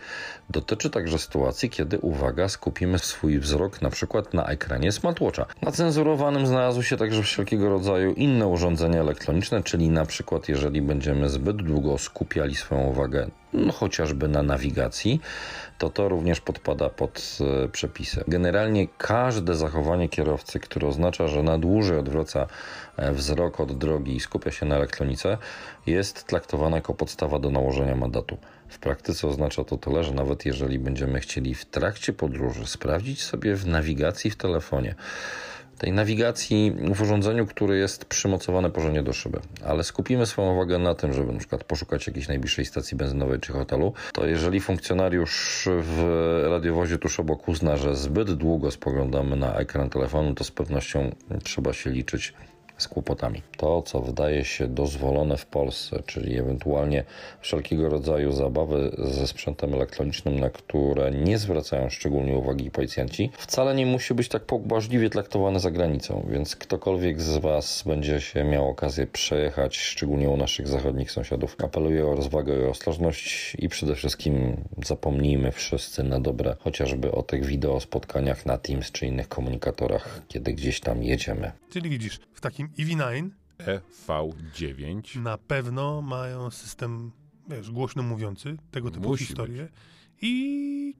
[0.49, 5.45] dotyczy także sytuacji, kiedy, uwaga, skupimy swój wzrok na przykład na ekranie smartwatcha.
[5.61, 11.29] Na cenzurowanym znalazły się także wszelkiego rodzaju inne urządzenia elektroniczne, czyli na przykład jeżeli będziemy
[11.29, 15.21] zbyt długo skupiali swoją uwagę no, chociażby na nawigacji,
[15.77, 18.23] to to również podpada pod e, przepisy.
[18.27, 22.47] Generalnie każde zachowanie kierowcy, które oznacza, że na dłużej odwraca
[22.97, 25.37] e, wzrok od drogi i skupia się na elektronice,
[25.87, 28.37] jest traktowane jako podstawa do nałożenia mandatu.
[28.69, 33.55] W praktyce oznacza to tyle, że nawet jeżeli będziemy chcieli w trakcie podróży sprawdzić sobie
[33.55, 34.95] w nawigacji w telefonie,
[35.77, 40.95] tej nawigacji w urządzeniu, które jest przymocowane porządnie do szyby, ale skupimy swoją uwagę na
[40.95, 46.03] tym, żeby na przykład poszukać jakiejś najbliższej stacji benzynowej czy hotelu, to jeżeli funkcjonariusz w
[46.49, 51.73] radiowozie tuż obok uzna, że zbyt długo spoglądamy na ekran telefonu, to z pewnością trzeba
[51.73, 52.33] się liczyć
[52.77, 53.41] z kłopotami.
[53.57, 57.03] To, co wydaje się dozwolone w Polsce, czyli ewentualnie
[57.41, 63.85] wszelkiego rodzaju zabawy ze sprzętem elektronicznym, na które nie zwracają szczególnie uwagi policjanci, wcale nie
[63.85, 69.07] musi być tak pobłażliwie traktowane za granicą, więc ktokolwiek z Was będzie się miał okazję
[69.07, 75.51] przejechać, szczególnie u naszych zachodnich sąsiadów, apeluję o rozwagę i ostrożność i przede wszystkim zapomnijmy
[75.51, 80.79] wszyscy na dobre chociażby o tych wideo spotkaniach na Teams czy innych komunikatorach, kiedy gdzieś
[80.79, 81.51] tam jedziemy.
[81.69, 83.29] Czyli widzisz, w takim EV9
[84.07, 87.11] EV9 na pewno mają system,
[87.49, 89.69] wiesz, głośno mówiący, tego typu Musi historie.
[90.21, 90.95] I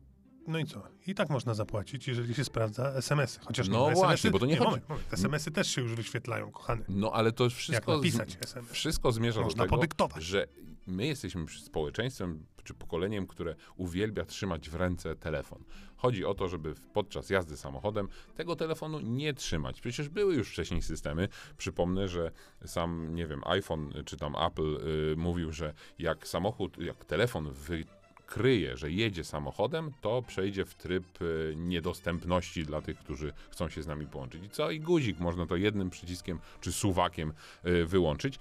[0.47, 0.84] no i co?
[1.08, 3.39] I tak można zapłacić, jeżeli się sprawdza SMS-y.
[3.45, 5.13] Chociaż No no, SMS-y, właśnie, bo to nie chodzi- Moment, moment.
[5.13, 6.86] SMS-y też się już wyświetlają, kochany.
[6.89, 8.71] No ale to wszystko, Jak napisać SMS?
[8.71, 10.23] wszystko zmierza Można do tego, podyktować.
[10.23, 10.47] że
[10.88, 15.63] my jesteśmy społeczeństwem czy pokoleniem, które uwielbia trzymać w ręce telefon.
[15.97, 19.82] Chodzi o to, żeby podczas jazdy samochodem tego telefonu nie trzymać.
[19.82, 21.27] Przecież były już wcześniej systemy.
[21.58, 22.32] Przypomnę, że
[22.65, 24.75] sam, nie wiem, iPhone czy tam Apple
[25.12, 31.21] y, mówił, że jak samochód, jak telefon wykryje, że jedzie samochodem, to przejdzie w tryb
[31.21, 34.43] y, niedostępności dla tych, którzy chcą się z nami połączyć.
[34.43, 34.71] I co?
[34.71, 37.34] I guzik można to jednym przyciskiem czy suwakiem
[37.65, 38.39] y, wyłączyć.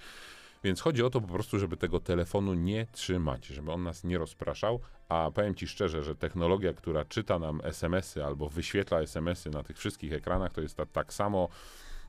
[0.66, 4.18] Więc chodzi o to po prostu, żeby tego telefonu nie trzymać, żeby on nas nie
[4.18, 4.80] rozpraszał.
[5.08, 9.78] A powiem Ci szczerze, że technologia, która czyta nam SMS-y albo wyświetla SMS-y na tych
[9.78, 11.48] wszystkich ekranach, to jest ta, tak samo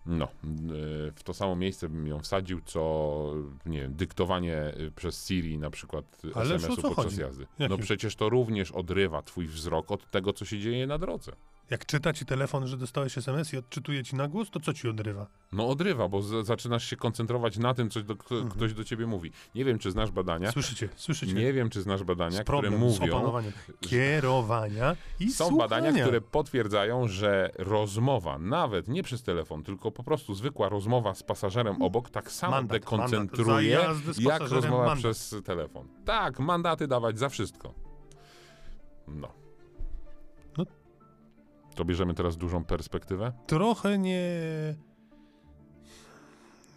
[0.06, 3.34] No, y, w to samo miejsce bym ją wsadził, co
[3.66, 7.22] nie wiem, dyktowanie y, przez Siri na przykład SMS-u podczas chodzi?
[7.22, 7.48] jazdy.
[7.60, 7.78] Jakim?
[7.78, 11.32] No przecież to również odrywa twój wzrok od tego, co się dzieje na drodze.
[11.70, 14.88] Jak czyta ci telefon, że dostałeś SMS i odczytuje ci na głos, to co ci
[14.90, 15.28] odrywa?
[15.52, 18.52] No odrywa, bo z- zaczynasz się koncentrować na tym, co do, kto, Mhm.
[18.52, 19.32] ktoś do ciebie mówi.
[19.56, 20.52] Nie wiem, czy znasz badania.
[20.52, 21.34] Słyszycie, słyszycie?
[21.34, 23.34] Nie wiem, czy znasz badania, które problem z mówią,
[23.82, 25.70] kierowania i Są słuchania.
[25.70, 31.24] badania, które potwierdzają, że rozmowa, nawet nie przez telefon, tylko po prostu zwykła rozmowa z
[31.24, 34.20] pasażerem obok, tak samo Mandat, dekoncentruje, mandat.
[34.20, 34.98] Jak rozmowa mandat.
[35.00, 35.88] przez telefon.
[36.06, 37.74] Tak, mandaty dawać za wszystko.
[39.08, 39.47] No.
[41.78, 43.34] To bierzemy teraz dużą perspektywę?
[43.48, 44.22] Trochę nie...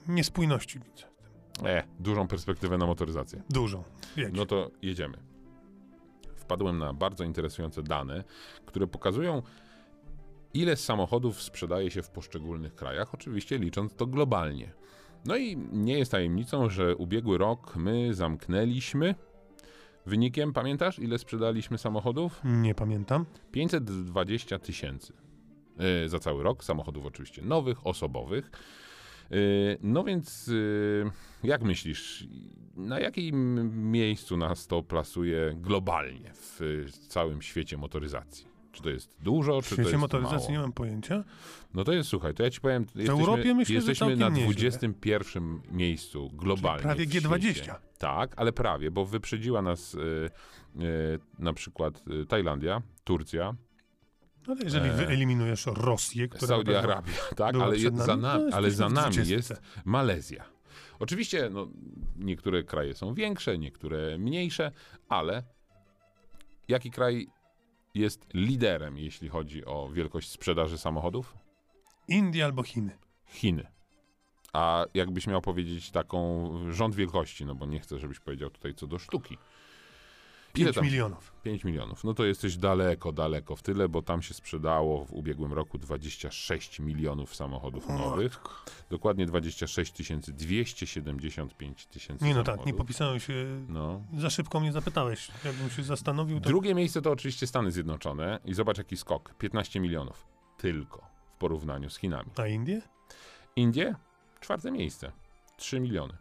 [0.09, 1.07] niespójności widzę.
[1.65, 3.43] E, dużą perspektywę na motoryzację.
[3.51, 3.85] Dużą.
[4.17, 4.35] Jedź.
[4.35, 5.19] No to jedziemy.
[6.37, 8.25] Wpadłem na bardzo interesujące dane,
[8.67, 9.43] które pokazują,
[10.55, 14.73] ile samochodów sprzedaje się w poszczególnych krajach, oczywiście licząc to globalnie.
[15.25, 19.15] No i nie jest tajemnicą, że ubiegły rok my zamknęliśmy.
[20.07, 22.41] Wynikiem, pamiętasz, ile sprzedaliśmy samochodów?
[22.45, 23.27] Nie pamiętam.
[23.53, 25.13] 520 tysięcy
[26.03, 28.51] yy, za cały rok, samochodów oczywiście nowych, osobowych.
[29.31, 31.11] Yy, No więc, yy,
[31.45, 32.29] jak myślisz,
[32.77, 36.61] na jakim miejscu nas to plasuje globalnie w
[37.09, 38.50] całym świecie motoryzacji?
[38.73, 40.51] Czy to jest dużo, W czy to jest motoryzacji mało?
[40.51, 41.25] nie mam pojęcia.
[41.75, 44.45] No to jest, słuchaj, to ja ci powiem, jesteśmy, Europie myślę, jesteśmy na nieźle.
[44.45, 46.83] 21 miejscu globalnie.
[46.83, 47.41] prawie w G20.
[47.41, 47.75] świecie.
[47.99, 49.99] Tak, ale prawie, bo wyprzedziła nas y,
[50.77, 53.55] y, na przykład y, Tajlandia, Turcja,
[54.47, 58.57] Ale jeżeli E, wyeliminujesz Rosję, która Saudi na Arabia, tak, ale, za nami, nami, to
[58.57, 59.37] ale za w nami 20.
[59.37, 60.45] jest Malezja.
[60.99, 61.69] Oczywiście no,
[62.19, 64.73] niektóre kraje są większe, niektóre mniejsze,
[65.09, 65.43] ale
[66.69, 67.27] jaki kraj
[67.95, 71.35] jest liderem, jeśli chodzi o wielkość sprzedaży samochodów?
[72.09, 72.99] Indie albo Chiny.
[73.27, 73.67] Chiny.
[74.53, 78.87] A jakbyś miał powiedzieć taką rząd wielkości, no bo nie chcę, żebyś powiedział tutaj co
[78.87, 79.39] do sztuki.
[80.53, 80.85] 5 tam?
[80.85, 81.33] milionów.
[81.43, 82.05] 5 milionów.
[82.05, 86.79] No to jesteś daleko, daleko w tyle, bo tam się sprzedało w ubiegłym roku 26
[86.81, 88.41] milionów samochodów nowych.
[88.91, 89.93] Dokładnie 26
[90.33, 92.67] 275 tysięcy Nie no tak, samochodów.
[92.67, 93.35] nie popisałem się.
[93.69, 94.03] No.
[94.19, 95.29] Za szybko mnie zapytałeś.
[95.45, 99.35] Jakbym się zastanowił, to Drugie miejsce to oczywiście Stany Zjednoczone i zobacz jaki skok.
[99.39, 100.27] 15 milionów.
[100.59, 102.31] Tylko w porównaniu z Chinami.
[102.37, 102.83] a Indie?
[103.57, 103.95] Indie?
[104.41, 105.13] Czwarte miejsce.
[105.57, 106.17] 3 miliony.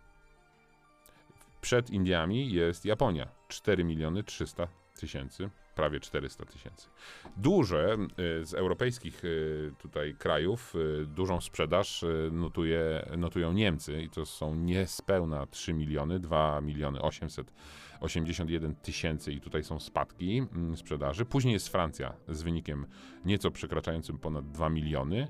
[1.61, 3.27] Przed Indiami jest Japonia.
[3.47, 4.67] 4 miliony 300
[4.99, 5.49] tysięcy.
[5.75, 6.89] Prawie 400 tysięcy.
[7.37, 7.97] Duże
[8.41, 14.55] y, z europejskich y, tutaj krajów, y, dużą sprzedaż notuje, notują Niemcy i to są
[14.55, 21.25] niespełna 3 miliony, 2 miliony 881 tysięcy i tutaj są spadki mm, sprzedaży.
[21.25, 22.85] Później jest Francja z wynikiem
[23.25, 25.27] nieco przekraczającym ponad 2 miliony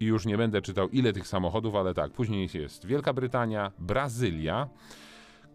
[0.00, 4.68] i już nie będę czytał ile tych samochodów, ale tak, później jest Wielka Brytania, Brazylia,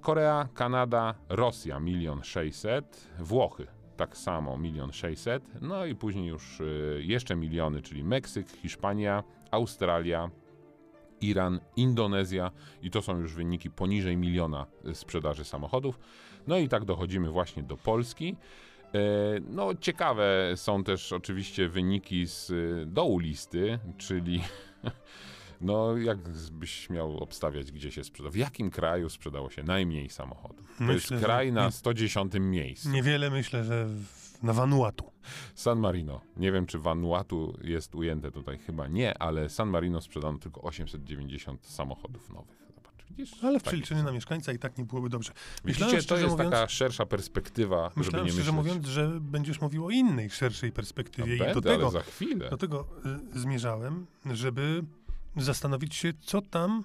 [0.02, 7.02] Korea, Kanada, Rosja milion sześćset, Włochy tak samo milion sześćset, no i później już y,
[7.04, 10.30] jeszcze miliony, czyli Meksyk, Hiszpania, Australia,
[11.22, 16.00] Iran, Indonezja i to są już wyniki poniżej miliona y, sprzedaży samochodów.
[16.48, 18.36] No i tak dochodzimy właśnie do Polski.
[18.94, 19.00] E,
[19.50, 24.42] No, ciekawe są też oczywiście wyniki z y, dołu listy, czyli
[25.62, 26.18] no, jak
[26.52, 28.32] byś miał obstawiać, gdzie się sprzedał?
[28.32, 30.76] W jakim kraju sprzedało się najmniej samochodów?
[30.78, 32.90] To Myślę, jest kraj na nie- 110 miejscu.
[32.90, 33.88] Niewiele myślę, że
[34.44, 35.12] na Vanuatu.
[35.56, 36.22] San Marino.
[36.38, 41.66] Nie wiem, czy Vanuatu jest ujęte tutaj, chyba nie, ale San Marino sprzedano tylko 890
[41.66, 42.58] samochodów nowych.
[42.76, 43.44] Zobacz, widzisz?
[43.44, 45.32] Ale w przeliczeniu na mieszkańca i tak nie byłoby dobrze.
[45.32, 48.66] Widzicie, Myślałem, to szczerze jest mówiąc, taka szersza perspektywa, żeby myślałem nie szczerze myśleć.
[48.68, 51.36] mówiąc, że będziesz mówił o innej, szerszej No perspektywie.
[51.36, 52.50] I będę, do tego, za chwilę.
[52.50, 52.88] do tego
[53.36, 54.84] y, zmierzałem, żeby
[55.38, 56.84] zastanowić się, co tam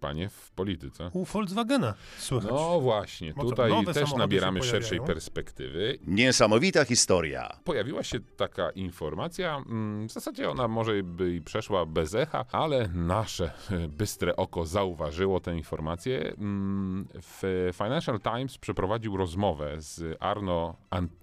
[0.00, 1.10] Panie w polityce.
[1.12, 2.50] u Volkswagena słychać.
[2.50, 5.98] No właśnie, Bo tutaj nowe też nabieramy szerszej perspektywy.
[6.06, 7.56] Niesamowita historia.
[7.64, 12.88] Pojawiła się taka informacja, mm, w zasadzie ona może by i przeszła bez echa, ale
[12.88, 13.52] nasze
[13.98, 16.34] bystre oko zauważyło tę informację.
[16.38, 20.76] Mm, W Financial Times przeprowadził rozmowę z Arno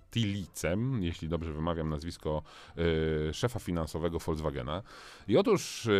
[0.10, 2.42] Antilicem, jeśli dobrze wymawiam nazwisko
[3.30, 4.82] e, szefa finansowego Volkswagena.
[5.28, 5.92] I otóż e,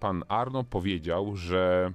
[0.00, 1.92] pan Arno powiedział, że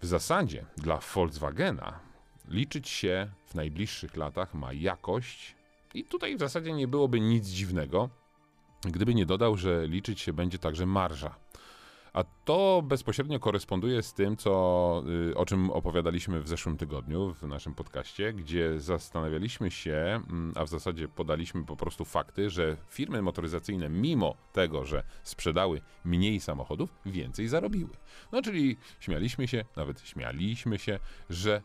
[0.00, 2.00] w zasadzie dla Volkswagena
[2.48, 5.54] liczyć się w najbliższych latach ma jakość
[5.94, 8.08] i tutaj w zasadzie nie byłoby nic dziwnego,
[8.82, 11.34] gdyby nie dodał, że liczyć się będzie także marża.
[12.14, 17.42] A to bezpośrednio koresponduje z tym, co, y, o czym opowiadaliśmy w zeszłym tygodniu w
[17.42, 23.22] naszym podcaście, gdzie zastanawialiśmy się, mm, a w zasadzie podaliśmy po prostu fakty, że firmy
[23.22, 27.90] motoryzacyjne, mimo tego, że sprzedały mniej samochodów, więcej zarobiły.
[28.32, 30.98] No czyli śmialiśmy się, nawet śmialiśmy się,
[31.30, 31.62] że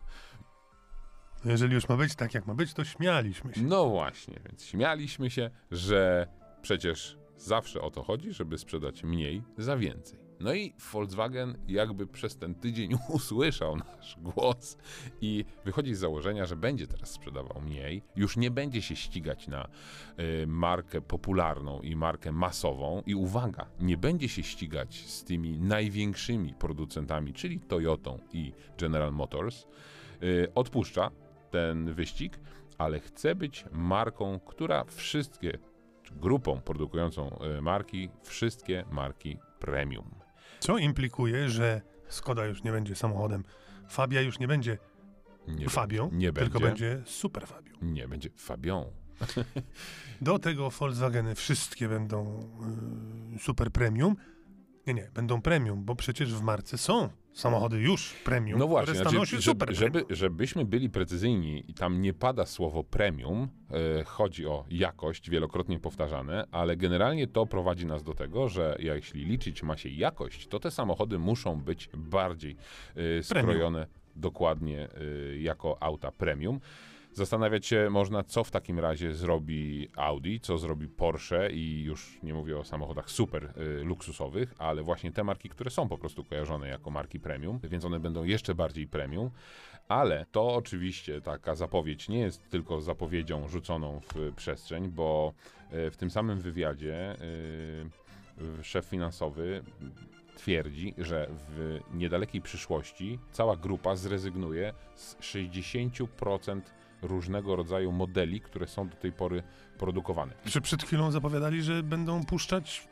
[1.46, 3.62] Jeżeli już ma być tak, jak ma być, to śmialiśmy się.
[3.62, 6.28] no właśnie, więc śmialiśmy się, że
[6.62, 10.19] przecież zawsze o to chodzi, żeby sprzedać mniej za więcej.
[10.40, 14.78] No i Volkswagen jakby przez ten tydzień usłyszał nasz głos
[15.22, 19.68] i wychodzi z założenia, że będzie teraz sprzedawał mniej, już nie będzie się ścigać na
[20.20, 26.54] y, markę popularną i markę masową i uwaga, nie będzie się ścigać z tymi największymi
[26.54, 29.68] producentami, czyli Toyotą i General Motors.
[30.24, 31.12] Y, odpuszcza
[31.52, 32.40] ten wyścig,
[32.78, 35.58] ale chce być marką, która wszystkie,
[36.12, 40.19] grupą produkującą y, marki, wszystkie marki premium.
[40.60, 43.44] Co implikuje, że Skoda już nie będzie samochodem,
[43.90, 44.78] Fabia już nie będzie
[45.48, 46.90] Nie, Fabią, nie tylko będzie.
[46.96, 47.74] będzie super Fabią.
[47.82, 48.92] nie będzie Fabią.
[50.22, 52.40] Do tego Volkswageny wszystkie będą
[53.36, 54.16] y, super premium.
[54.88, 59.10] Nie, nie, będą premium, bo przecież w marce są samochody już premium, No właśnie, które
[59.10, 60.16] staną znaczy, super żeby, premium.
[60.16, 63.48] żebyśmy byli precyzyjni i tam nie pada słowo premium,
[64.00, 69.26] e, chodzi o jakość wielokrotnie powtarzane, ale generalnie to prowadzi nas do tego, że jeśli
[69.26, 72.56] liczyć ma się jakość, to te samochody muszą być bardziej
[72.96, 74.88] e, skrojone dokładnie
[75.32, 76.60] e, jako auta premium.
[77.14, 82.34] Zastanawiać się można, co w takim razie zrobi Audi, co zrobi Porsche i już nie
[82.34, 86.68] mówię o samochodach super y, luksusowych, ale właśnie te marki, które są po prostu kojarzone
[86.68, 89.30] jako marki premium, więc one będą jeszcze bardziej premium.
[89.88, 95.34] Ale to oczywiście taka zapowiedź nie jest tylko zapowiedzią rzuconą w przestrzeń, bo
[95.74, 97.16] y, w tym samym wywiadzie
[98.60, 99.64] y, szef finansowy
[100.36, 106.62] twierdzi, że w niedalekiej przyszłości cała grupa zrezygnuje z 60%
[107.02, 109.44] różnego rodzaju modeli, które są do tej pory
[109.78, 110.34] produkowane.
[110.46, 112.90] Czy przed chwilą zapowiadali, że będą puszczać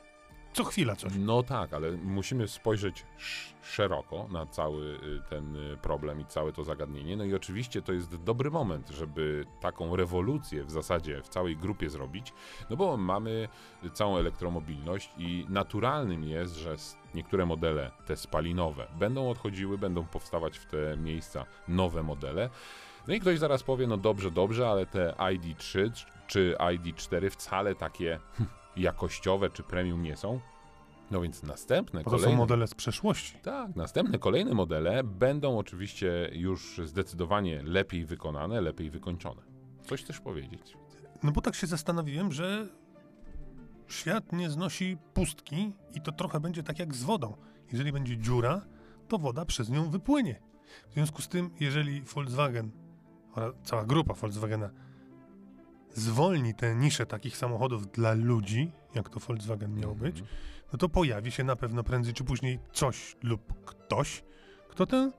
[0.54, 1.14] co chwila coś?
[1.20, 6.54] No tak, ale musimy spojrzeć sz- szeroko na cały y, ten y, problem i całe
[6.54, 7.18] to zagadnienie.
[7.18, 11.90] No i oczywiście to jest dobry moment, żeby taką rewolucję w zasadzie w całej grupie
[11.90, 12.34] zrobić,
[12.70, 13.48] no bo mamy
[13.94, 16.76] całą elektromobilność i naturalnym jest, że
[17.16, 22.50] niektóre modele, te spalinowe, będą odchodziły, będą powstawać w te miejsca nowe modele.
[23.08, 25.92] No i ktoś zaraz powie, no dobrze, dobrze, ale te ID3
[26.28, 28.20] czy ID4 wcale takie
[28.78, 30.40] jakościowe czy premium nie są.
[31.12, 33.38] No więc następne Bo to są kolejne modele z przeszłości.
[33.44, 39.42] tak, następne kolejne modele będą oczywiście już zdecydowanie lepiej wykonane, lepiej wykończone.
[39.86, 40.78] Coś też powiedzieć.
[41.24, 42.68] No bo tak się zastanowiłem, że
[43.88, 47.38] świat nie znosi pustki i to trochę będzie tak jak z wodą.
[47.72, 48.62] Jeżeli będzie dziura,
[49.08, 50.40] to woda przez nią wypłynie.
[50.90, 52.72] W związku z tym, jeżeli Volkswagen,
[53.38, 54.70] oraz cała grupa Volkswagena
[55.94, 60.24] zwolni tę niszę takich samochodów dla ludzi, jak to Volkswagen miał być,
[60.74, 64.24] no to pojawi się na pewno prędzej czy później coś lub ktoś,
[64.70, 65.12] kto tę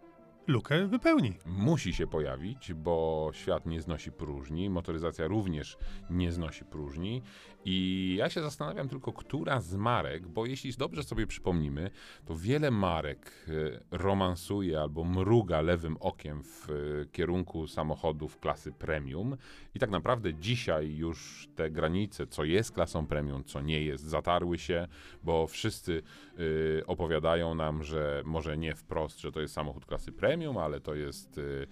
[0.49, 1.35] lukę wypełni.
[1.47, 5.77] Musi się pojawić, bo świat nie znosi próżni, motoryzacja również
[6.11, 7.23] nie znosi próżni.
[7.65, 11.91] I ja się zastanawiam tylko, która z marek, bo jeśli dobrze sobie przypomnimy,
[12.25, 19.37] to wiele marek e, romansuje albo mruga lewym okiem w e, kierunku samochodów klasy premium.
[19.75, 24.59] I tak naprawdę dzisiaj już te granice, co jest klasą premium, co nie jest, zatarły
[24.59, 24.89] się,
[25.23, 26.03] bo wszyscy
[26.39, 30.95] y, opowiadają nam, że może nie wprost, że to jest samochód klasy premium, ale to
[30.95, 31.67] jest y,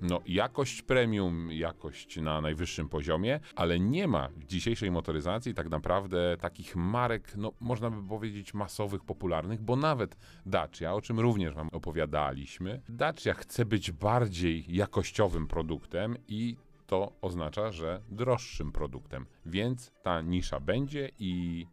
[0.00, 6.36] no, jakość premium, jakość na najwyższym poziomie, ale nie ma w dzisiejszej motoryzacji tak naprawdę
[6.40, 10.16] takich marek, no, można by powiedzieć masowych, popularnych, bo nawet
[10.46, 16.56] Dacia, o czym również wam opowiadaliśmy, Dacia chce być bardziej jakościowym produktem i
[16.86, 21.66] to oznacza, że droższym produktem, więc ta nisza będzie i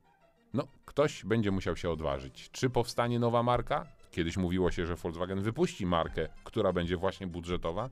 [0.54, 2.50] no, ktoś będzie musiał się odważyć.
[2.52, 3.99] Czy powstanie nowa marka?
[4.12, 7.90] Kiedyś mówiło się, że Volkswagen wypuści markę, która będzie właśnie budżetowa.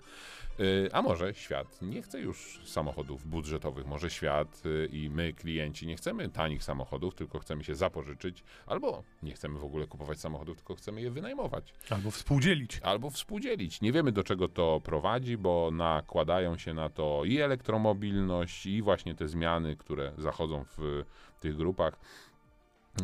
[0.59, 3.85] Yy, a może świat nie chce już samochodów budżetowych.
[3.85, 9.03] Może świat yy, i my, klienci, nie chcemy tanich samochodów, tylko chcemy się zapożyczyć, albo
[9.23, 12.79] nie chcemy w ogóle kupować samochodów, tylko chcemy je wynajmować Albo współdzielić.
[12.83, 13.81] albo współdzielić.
[13.81, 19.15] Nie wiemy do czego to prowadzi, bo nakładają się na to i elektromobilność, i właśnie
[19.15, 21.03] te zmiany, które zachodzą w
[21.39, 21.99] tych grupach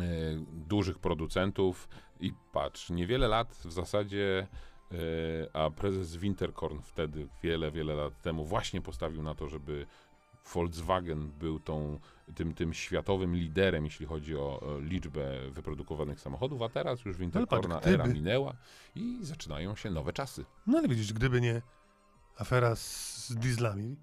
[0.52, 1.88] dużych producentów.
[2.20, 4.46] I patrz, niewiele lat w zasadzie.
[4.92, 9.86] e, A prezes Winterkorn wtedy, wiele, wiele lat temu, właśnie postawił na to, żeby
[10.54, 11.98] Volkswagen był tą,
[12.34, 17.94] tym, tym światowym liderem, jeśli chodzi o liczbę wyprodukowanych samochodów, a teraz już Winterkorna gdyby-
[17.94, 18.54] era minęła
[18.94, 20.44] i zaczynają się nowe czasy.
[20.66, 21.62] No ale widzisz, gdyby nie
[22.38, 23.96] afera z, z dieslami,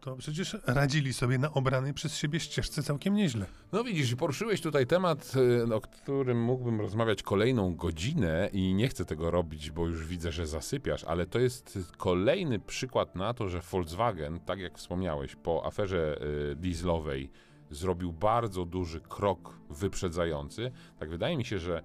[0.00, 3.46] to przecież radzili sobie na obranej przez siebie ścieżce całkiem nieźle.
[3.72, 5.32] No widzisz, poruszyłeś tutaj temat,
[5.68, 10.32] y, o którym mógłbym rozmawiać kolejną godzinę i nie chcę tego robić, bo już widzę,
[10.32, 15.66] że zasypiasz, ale to jest kolejny przykład na to, że Volkswagen, tak jak wspomniałeś, po
[15.66, 16.20] aferze
[16.52, 17.30] y, dieslowej
[17.70, 20.70] zrobił bardzo duży krok wyprzedzający.
[20.98, 21.82] Tak wydaje mi się, że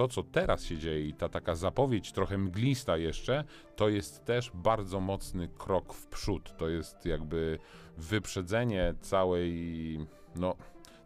[0.00, 3.44] to, co teraz się dzieje i ta taka zapowiedź trochę mglista jeszcze,
[3.76, 6.56] to jest też bardzo mocny krok w przód.
[6.56, 7.58] To jest jakby
[7.96, 9.98] wyprzedzenie całej,
[10.36, 10.56] no,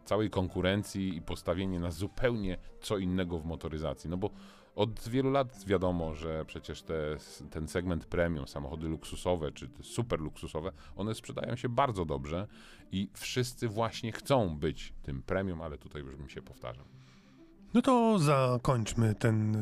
[0.05, 4.09] całej konkurencji i postawienie na zupełnie co innego w motoryzacji.
[4.09, 4.29] No bo
[4.75, 7.17] od wielu lat wiadomo, że przecież te,
[7.51, 12.47] ten segment premium, samochody luksusowe czy super luksusowe, one sprzedają się bardzo dobrze
[12.91, 16.85] i wszyscy właśnie chcą być tym premium, ale tutaj już bym się powtarzał.
[17.75, 19.55] No to zakończmy ten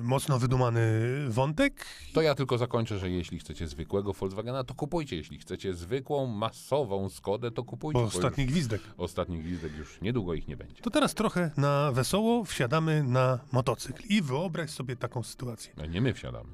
[0.00, 0.80] y, mocno wydumany
[1.28, 1.86] wątek.
[2.12, 5.16] To ja tylko zakończę, że jeśli chcecie zwykłego Volkswagena, to kupujcie.
[5.16, 7.92] Jeśli chcecie zwykłą, masową Skodę, to kupujcie.
[7.92, 8.80] Bo bo już ostatni gwizdek.
[8.96, 10.82] ostatnich gwizdek już niedługo ich nie będzie.
[10.82, 14.02] To teraz trochę na wesoło wsiadamy na motocykl.
[14.08, 15.72] I wyobraź sobie taką sytuację.
[15.76, 16.50] No nie my wsiadamy.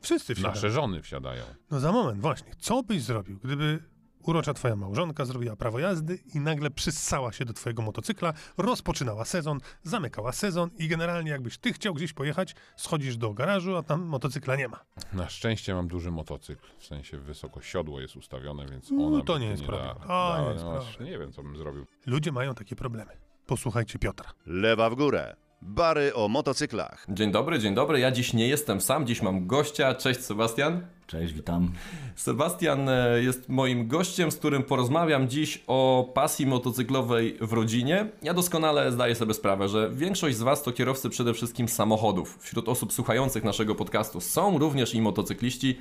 [0.00, 0.54] Wszyscy wsiadają.
[0.54, 1.44] Nasze żony wsiadają.
[1.70, 2.52] No za moment, właśnie.
[2.58, 3.82] Co byś zrobił, gdyby
[4.22, 9.60] urocza twoja małżonka zrobiła prawo jazdy i nagle przyssała się do twojego motocykla, rozpoczynała sezon,
[9.82, 14.56] zamykała sezon i generalnie jakbyś ty chciał gdzieś pojechać, schodzisz do garażu, a tam motocykla
[14.56, 14.80] nie ma.
[15.12, 19.34] Na szczęście mam duży motocykl, w sensie wysoko siodło jest ustawione, więc U, ona to
[19.34, 19.96] by nie jest problem.
[20.08, 20.36] dała.
[20.36, 21.10] To nie jest no, problem.
[21.10, 21.86] Nie wiem, co bym zrobił.
[22.06, 23.12] Ludzie mają takie problemy.
[23.46, 24.30] Posłuchajcie Piotra.
[24.46, 25.36] Lewa w górę.
[25.62, 27.06] Bary o motocyklach.
[27.08, 28.00] Dzień dobry, dzień dobry.
[28.00, 29.94] Ja dziś nie jestem sam, dziś mam gościa.
[29.94, 30.86] Cześć Sebastian.
[31.06, 31.72] Cześć, witam.
[32.16, 38.06] Sebastian e, jest moim gościem, z którym porozmawiam dziś o pasji motocyklowej w rodzinie.
[38.22, 42.38] Ja doskonale zdaję sobie sprawę, że większość z Was to kierowcy przede wszystkim samochodów.
[42.40, 45.78] Wśród osób słuchających naszego podcastu są również i motocykliści,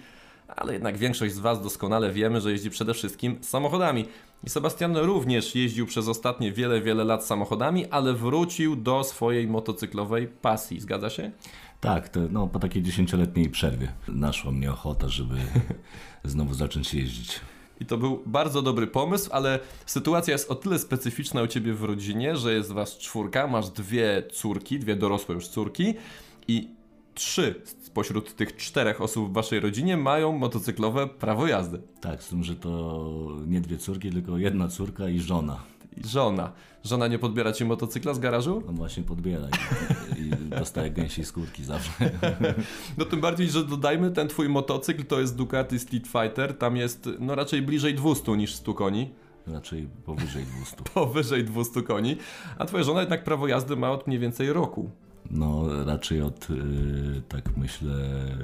[0.55, 4.05] ale jednak większość z Was doskonale wiemy, że jeździ przede wszystkim samochodami.
[4.43, 10.27] I Sebastian również jeździł przez ostatnie wiele, wiele lat samochodami, ale wrócił do swojej motocyklowej
[10.27, 10.79] pasji.
[10.79, 11.31] Zgadza się?
[11.81, 15.35] Tak, to, no, po takiej dziesięcioletniej przerwie naszła mnie ochota, żeby
[16.23, 17.39] znowu zacząć jeździć.
[17.79, 21.83] I to był bardzo dobry pomysł, ale sytuacja jest o tyle specyficzna u ciebie w
[21.83, 25.93] rodzinie, że jest was czwórka, masz dwie córki, dwie dorosłe już córki
[26.47, 26.69] i
[27.13, 27.61] trzy
[27.91, 31.81] spośród tych czterech osób w waszej rodzinie mają motocyklowe prawo jazdy.
[32.01, 33.01] Tak, z tym, że to
[33.47, 35.59] nie dwie córki, tylko jedna córka i żona.
[35.97, 36.51] I żona.
[36.83, 38.63] Żona nie podbiera ci motocykla z garażu?
[38.69, 39.47] On właśnie podbiera
[40.17, 41.91] i, i dostaje gęsiej skórki zawsze.
[42.97, 47.09] No tym bardziej, że dodajmy, ten twój motocykl to jest Ducati Street Fighter, tam jest
[47.19, 49.09] no raczej bliżej 200 niż 100 koni.
[49.47, 50.75] Raczej powyżej 200.
[50.93, 52.17] Powyżej 200 koni,
[52.57, 54.89] a twoja żona jednak prawo jazdy ma od mniej więcej roku.
[55.33, 57.91] No, raczej od, y, tak myślę,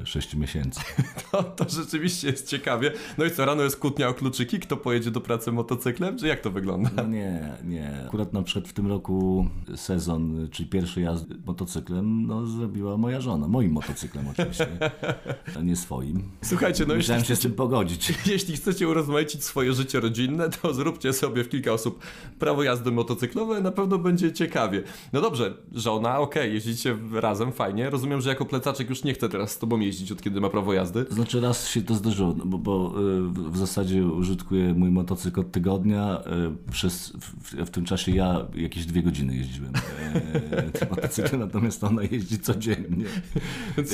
[0.03, 0.81] 6 miesięcy.
[1.31, 2.91] To, to rzeczywiście jest ciekawie.
[3.17, 4.59] No i co, rano jest kłótnia o kluczyki?
[4.59, 6.17] Kto pojedzie do pracy motocyklem?
[6.17, 6.89] Czy jak to wygląda?
[6.95, 8.03] No nie, nie.
[8.05, 13.47] Akurat na przykład w tym roku sezon, czyli pierwszy jazd motocyklem, no zrobiła moja żona.
[13.47, 14.67] Moim motocyklem oczywiście,
[15.57, 16.23] a nie swoim.
[16.41, 18.13] Słuchajcie, no jeśli Musiałem się z tym pogodzić.
[18.33, 22.03] jeśli chcecie urozmaicić swoje życie rodzinne, to zróbcie sobie w kilka osób
[22.39, 24.83] prawo jazdy motocyklowe, na pewno będzie ciekawie.
[25.13, 26.53] No dobrze, żona, okej,
[26.85, 27.89] jeździcie razem, fajnie.
[27.89, 30.73] Rozumiem, że jako plecaczek już nie chce teraz z tobą jeździć, od kiedy ma prawo
[30.73, 31.05] jazdy.
[31.09, 33.21] Znaczy raz się to zdarzyło, no bo, bo y,
[33.51, 36.21] w- zasadzie użytkuję mój motocykl od tygodnia.
[36.67, 39.71] y, Przez, w, w tym czasie ja jakieś dwie godziny jeździłem
[40.51, 43.05] e, tym motocyklem, natomiast ona jeździ codziennie.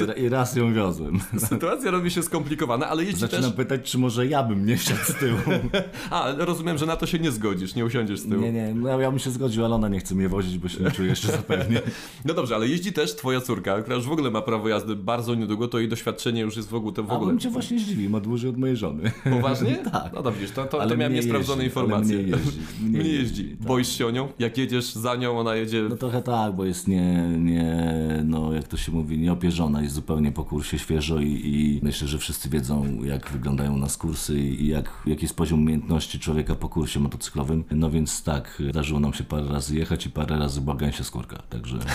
[0.01, 1.19] I, ra- I raz ją wiozłem.
[1.49, 3.53] Sytuacja robi się skomplikowana, ale jeździ Zaczynam też...
[3.53, 5.37] pytać, czy może ja bym nie wsiadł z tyłu.
[6.11, 8.41] A, rozumiem, że na to się nie zgodzisz, nie usiądziesz z tyłu.
[8.41, 10.83] Nie, nie, no ja bym się zgodził, ale ona nie chce mnie wozić, bo się
[10.83, 11.81] nie czuję jeszcze zapewnie.
[12.25, 15.35] No dobrze, ale jeździ też twoja córka, która już w ogóle ma prawo jazdy bardzo
[15.35, 16.93] niedługo, to jej doświadczenie już jest w ogóle...
[16.93, 17.29] To w A ogóle...
[17.29, 19.11] bym cię właśnie zdziwił, ma dłużej od mojej żony.
[19.23, 19.75] Poważnie?
[19.93, 20.13] Tak.
[20.23, 22.17] No widzisz, to, to, Ale to miałem niesprawdzone jeździ, informacje.
[22.17, 23.57] mnie jeździ, mnie Mnie jeździ, jeździ.
[23.57, 23.67] tak.
[23.67, 24.27] Boisz się o nią?
[24.39, 25.85] Jak jedziesz za nią, ona jedzie...
[25.89, 30.31] No trochę tak, bo jest nie, nie, no jak to się mówi, nieopierzona, jest zupełnie
[30.31, 34.67] po kursie świeżo i, i myślę, że wszyscy wiedzą, jak wyglądają u nas kursy i
[34.67, 37.63] jak, jaki jest poziom umiejętności człowieka po kursie motocyklowym.
[37.71, 41.37] No więc tak, zdarzyło nam się parę razy jechać i parę razy była gęsia skórka,
[41.49, 41.77] także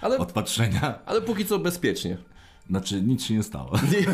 [0.00, 2.16] ale, od patrzenia, ale póki co bezpiecznie.
[2.70, 3.70] znaczy nic się nie stało.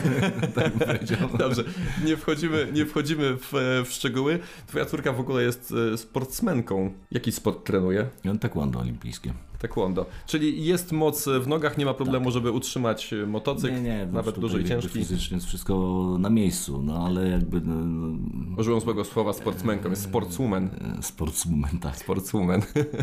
[0.54, 1.18] tak bym powiedział.
[1.38, 1.64] Dobrze,
[2.04, 3.52] nie wchodzimy, nie wchodzimy w,
[3.86, 4.38] w szczegóły.
[4.66, 6.92] Twoja córka w ogóle jest e, sportsmenką.
[7.10, 8.08] Jaki sport trenuje?
[8.30, 9.32] On taekwondo olimpijskie.
[9.62, 10.06] Taekwondo.
[10.26, 14.38] Czyli jest moc w nogach, nie ma problemu, żeby utrzymać e, motocykl, Nie, nie, nawet
[14.38, 14.90] duży i ciężki.
[14.90, 20.02] Fizycznie jest wszystko na miejscu, no ale jakby no, no, Użyłem swojego słowa sportsmenką, jest
[20.02, 20.70] sportswoman.
[20.98, 21.96] e, sportswoman, tak.
[21.96, 22.62] Sportswoman.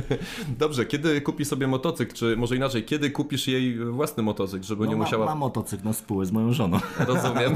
[0.60, 4.90] Dobrze, kiedy kupi sobie motocykl, czy może inaczej, kiedy kupisz jej własny motocykl, żeby No,
[4.92, 5.26] nie ma, musiała...
[5.26, 7.56] ma motocykl na spółę z moją żoną, Rozumiem.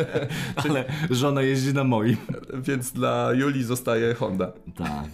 [0.68, 2.16] ale żona jeździ na moim.
[2.54, 4.52] Więc dla Julii zostaje Honda.
[4.76, 5.08] Tak,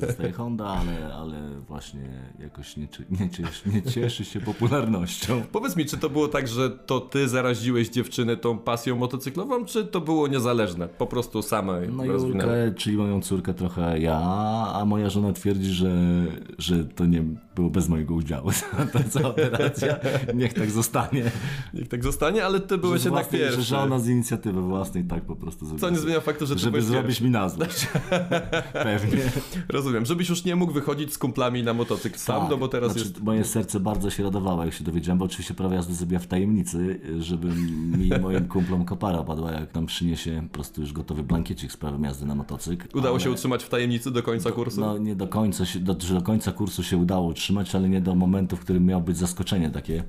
[0.00, 2.08] zostaje Honda, ale, ale właśnie
[2.38, 2.88] jakoś nie,
[3.20, 5.42] nie, cieszy, nie cieszy się popularnością.
[5.52, 9.84] Powiedz mi, czy to było tak, że to ty zaraziłeś dziewczynę tą pasją motocyklową, czy
[9.84, 10.88] to było niezależne?
[10.88, 12.04] Po prostu same No?
[12.04, 14.20] Julkę, czyli moją córkę trochę ja,
[14.74, 15.96] a moja żona twierdzi, że,
[16.58, 17.24] że to nie
[17.60, 18.50] było bez mojego udziału.
[18.92, 19.96] Ta cała operacja,
[20.34, 21.30] niech tak zostanie.
[21.74, 23.56] Niech tak zostanie, ale ty byłeś że, jednak własnej- pierwszy.
[23.62, 25.88] że żona z inicjatywy własnej tak po prostu zrobiła.
[25.88, 27.24] Co nie zmienia faktu, że ty Żeby zrobić pierwszy.
[27.24, 27.86] mi na złość.
[28.72, 29.22] Pewnie.
[29.68, 32.92] Rozumiem, żebyś już nie mógł wychodzić z kumplami na motocykl sam, Tak, no bo teraz
[32.92, 33.22] znaczy, jest...
[33.22, 37.00] Moje serce bardzo się radowało, jak się dowiedziałem, bo oczywiście prawo jazdy zrobiła w tajemnicy,
[37.18, 37.48] żeby
[37.98, 42.04] mi moim kumplom kopara padła, jak nam przyniesie po prostu już gotowy blankiecik z prawem
[42.04, 42.98] jazdy na motocykl.
[42.98, 44.80] Udało Ale- się utrzymać w tajemnicy do końca kursu?
[44.80, 48.00] No nie do końca, się, do, że do końca kursu się udało utrzymać, ale nie
[48.00, 50.04] do momentu, w którym miało być zaskoczenie takie,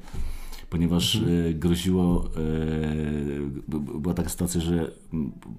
[0.69, 1.49] ponieważ Mhm.
[1.49, 2.29] e, groziło,
[3.67, 4.91] e, była taka sytuacja, że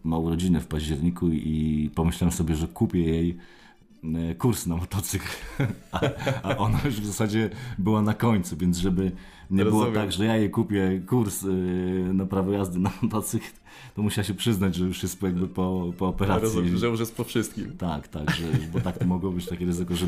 [0.05, 3.37] ma urodziny w październiku i pomyślałem sobie, że kupię jej
[4.39, 5.27] kurs na motocykl,
[5.93, 6.01] a,
[6.43, 9.13] a ona już w zasadzie była na końcu, więc żeby
[9.51, 10.03] nie było Rozumiem.
[10.03, 11.49] tak, że ja jej kupię kurs e,
[12.13, 13.47] na prawo jazdy na motocykl,
[13.95, 16.43] to musiała się przyznać, że już jest jakby po, po operacji.
[16.43, 17.77] Rozumiem, że już jest po wszystkim.
[17.79, 20.07] Tak, tak, że, bo tak to mogło być takie ryzyko, że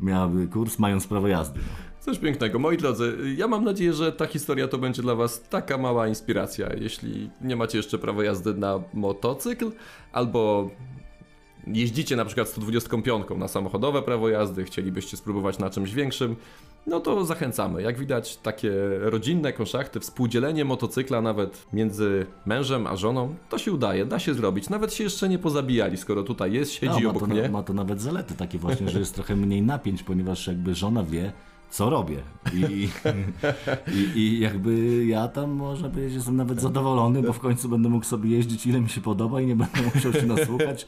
[0.00, 1.60] miałaby kurs mając prawo jazdy.
[2.00, 2.58] Coś pięknego.
[2.58, 6.74] Moi drodzy, ja mam nadzieję, że ta historia to będzie dla Was taka mała inspiracja.
[6.80, 9.72] Jeśli nie macie jeszcze prawa jazdy na motocykl,
[10.12, 10.70] albo
[11.66, 13.06] jeździcie na przykład 125
[13.36, 16.36] na samochodowe prawo jazdy, chcielibyście spróbować na czymś większym,
[16.86, 17.82] no to zachęcamy.
[17.82, 24.04] Jak widać, takie rodzinne konszachty, współdzielenie motocykla nawet między mężem a żoną, to się udaje,
[24.04, 24.70] da się zrobić.
[24.70, 27.48] Nawet się jeszcze nie pozabijali, skoro tutaj jest, siedzi ma, obok to, mnie.
[27.48, 31.32] ma to nawet zalety takie właśnie, że jest trochę mniej napięć, ponieważ jakby żona wie,
[31.76, 32.16] co robię.
[32.54, 32.88] I,
[33.92, 38.04] i, i, jakby ja tam można powiedzieć, jestem nawet zadowolony, bo w końcu będę mógł
[38.04, 40.86] sobie jeździć ile mi się podoba i nie będę musiał się nasłuchać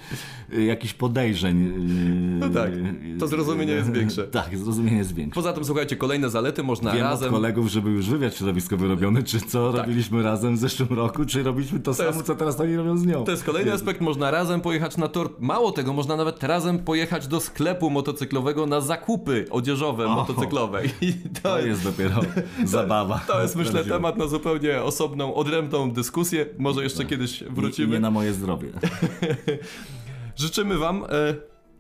[0.52, 1.62] y, jakichś podejrzeń.
[1.62, 2.70] y, No tak,
[3.18, 4.24] to y, zrozumienie jest większe.
[4.38, 5.34] Tak, zrozumienie jest większe.
[5.34, 7.28] Poza tym, słuchajcie, kolejne zalety można Wiem razem...
[7.28, 11.42] od kolegów, żeby już wywiad środowiskowy robiony, czy co robiliśmy razem w zeszłym roku, czy
[11.42, 13.24] robiliśmy to, samo, jest- co teraz oni robią z nią.
[13.24, 15.30] To jest kolejny aspekt, można razem pojechać na tor.
[15.40, 20.77] Mało tego, można nawet razem pojechać do sklepu motocyklowego na zakupy odzieżowe motocyklowe.
[21.00, 22.20] I to, To jest dopiero
[22.64, 23.18] zabawa.
[23.26, 26.46] to jest myślę temat na zupełnie osobną, odrębną dyskusję.
[26.58, 27.88] Może jeszcze kiedyś I, i wrócimy.
[27.94, 28.68] nie na moje zdrowie.
[30.36, 31.08] Życzymy Wam e,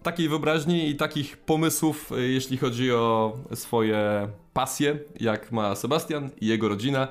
[0.02, 6.46] takiej wyobraźni i takich pomysłów, e, jeśli chodzi o swoje pasje, jak ma Sebastian i
[6.46, 7.08] jego rodzina.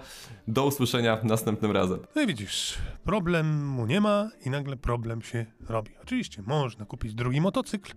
[0.50, 2.00] Do usłyszenia następnym razem.
[2.16, 5.92] No i widzisz, problemu nie ma i nagle problem się robi.
[6.04, 7.94] Oczywiście można kupić drugi motocykl,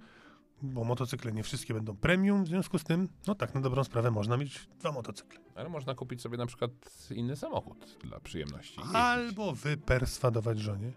[0.63, 4.11] bo motocykle nie wszystkie będą premium, w związku z tym, no tak na dobrą sprawę
[4.11, 5.41] można mieć dwa motocykle.
[5.55, 6.71] Ale można kupić sobie na przykład
[7.11, 8.81] inny samochód dla przyjemności.
[8.93, 10.93] Albo wyperswadować żonie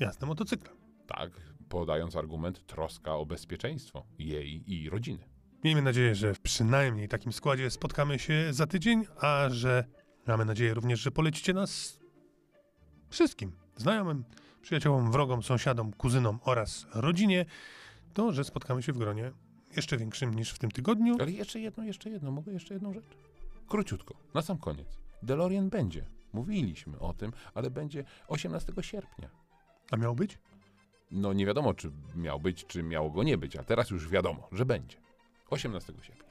[0.00, 0.76] jazdę motocyklem.
[1.06, 1.30] Tak,
[1.68, 5.28] podając argument troska o bezpieczeństwo jej i rodziny.
[5.64, 9.84] Miejmy nadzieję, że w przynajmniej takim składzie spotkamy się za tydzień, a że
[10.26, 12.00] mamy nadzieję również, że polecicie nas
[13.08, 14.24] wszystkim znajomym,
[14.62, 17.44] przyjaciołom, wrogom, sąsiadom, kuzynom oraz rodzinie,
[18.16, 19.32] to że spotkamy się w gronie
[19.76, 21.16] jeszcze większym niż w tym tygodniu.
[21.20, 23.04] Ale jeszcze jedno, jeszcze jedno, mogę jeszcze jedną rzecz?
[23.68, 24.98] Króciutko, na sam koniec.
[25.22, 26.04] DeLorean będzie.
[26.32, 29.30] Mówiliśmy o tym, ale będzie 18 sierpnia.
[29.90, 30.38] A miał być?
[31.10, 34.48] No nie wiadomo, czy miał być, czy miało go nie być, a teraz już wiadomo,
[34.52, 34.96] że będzie.
[35.50, 36.25] 18 sierpnia.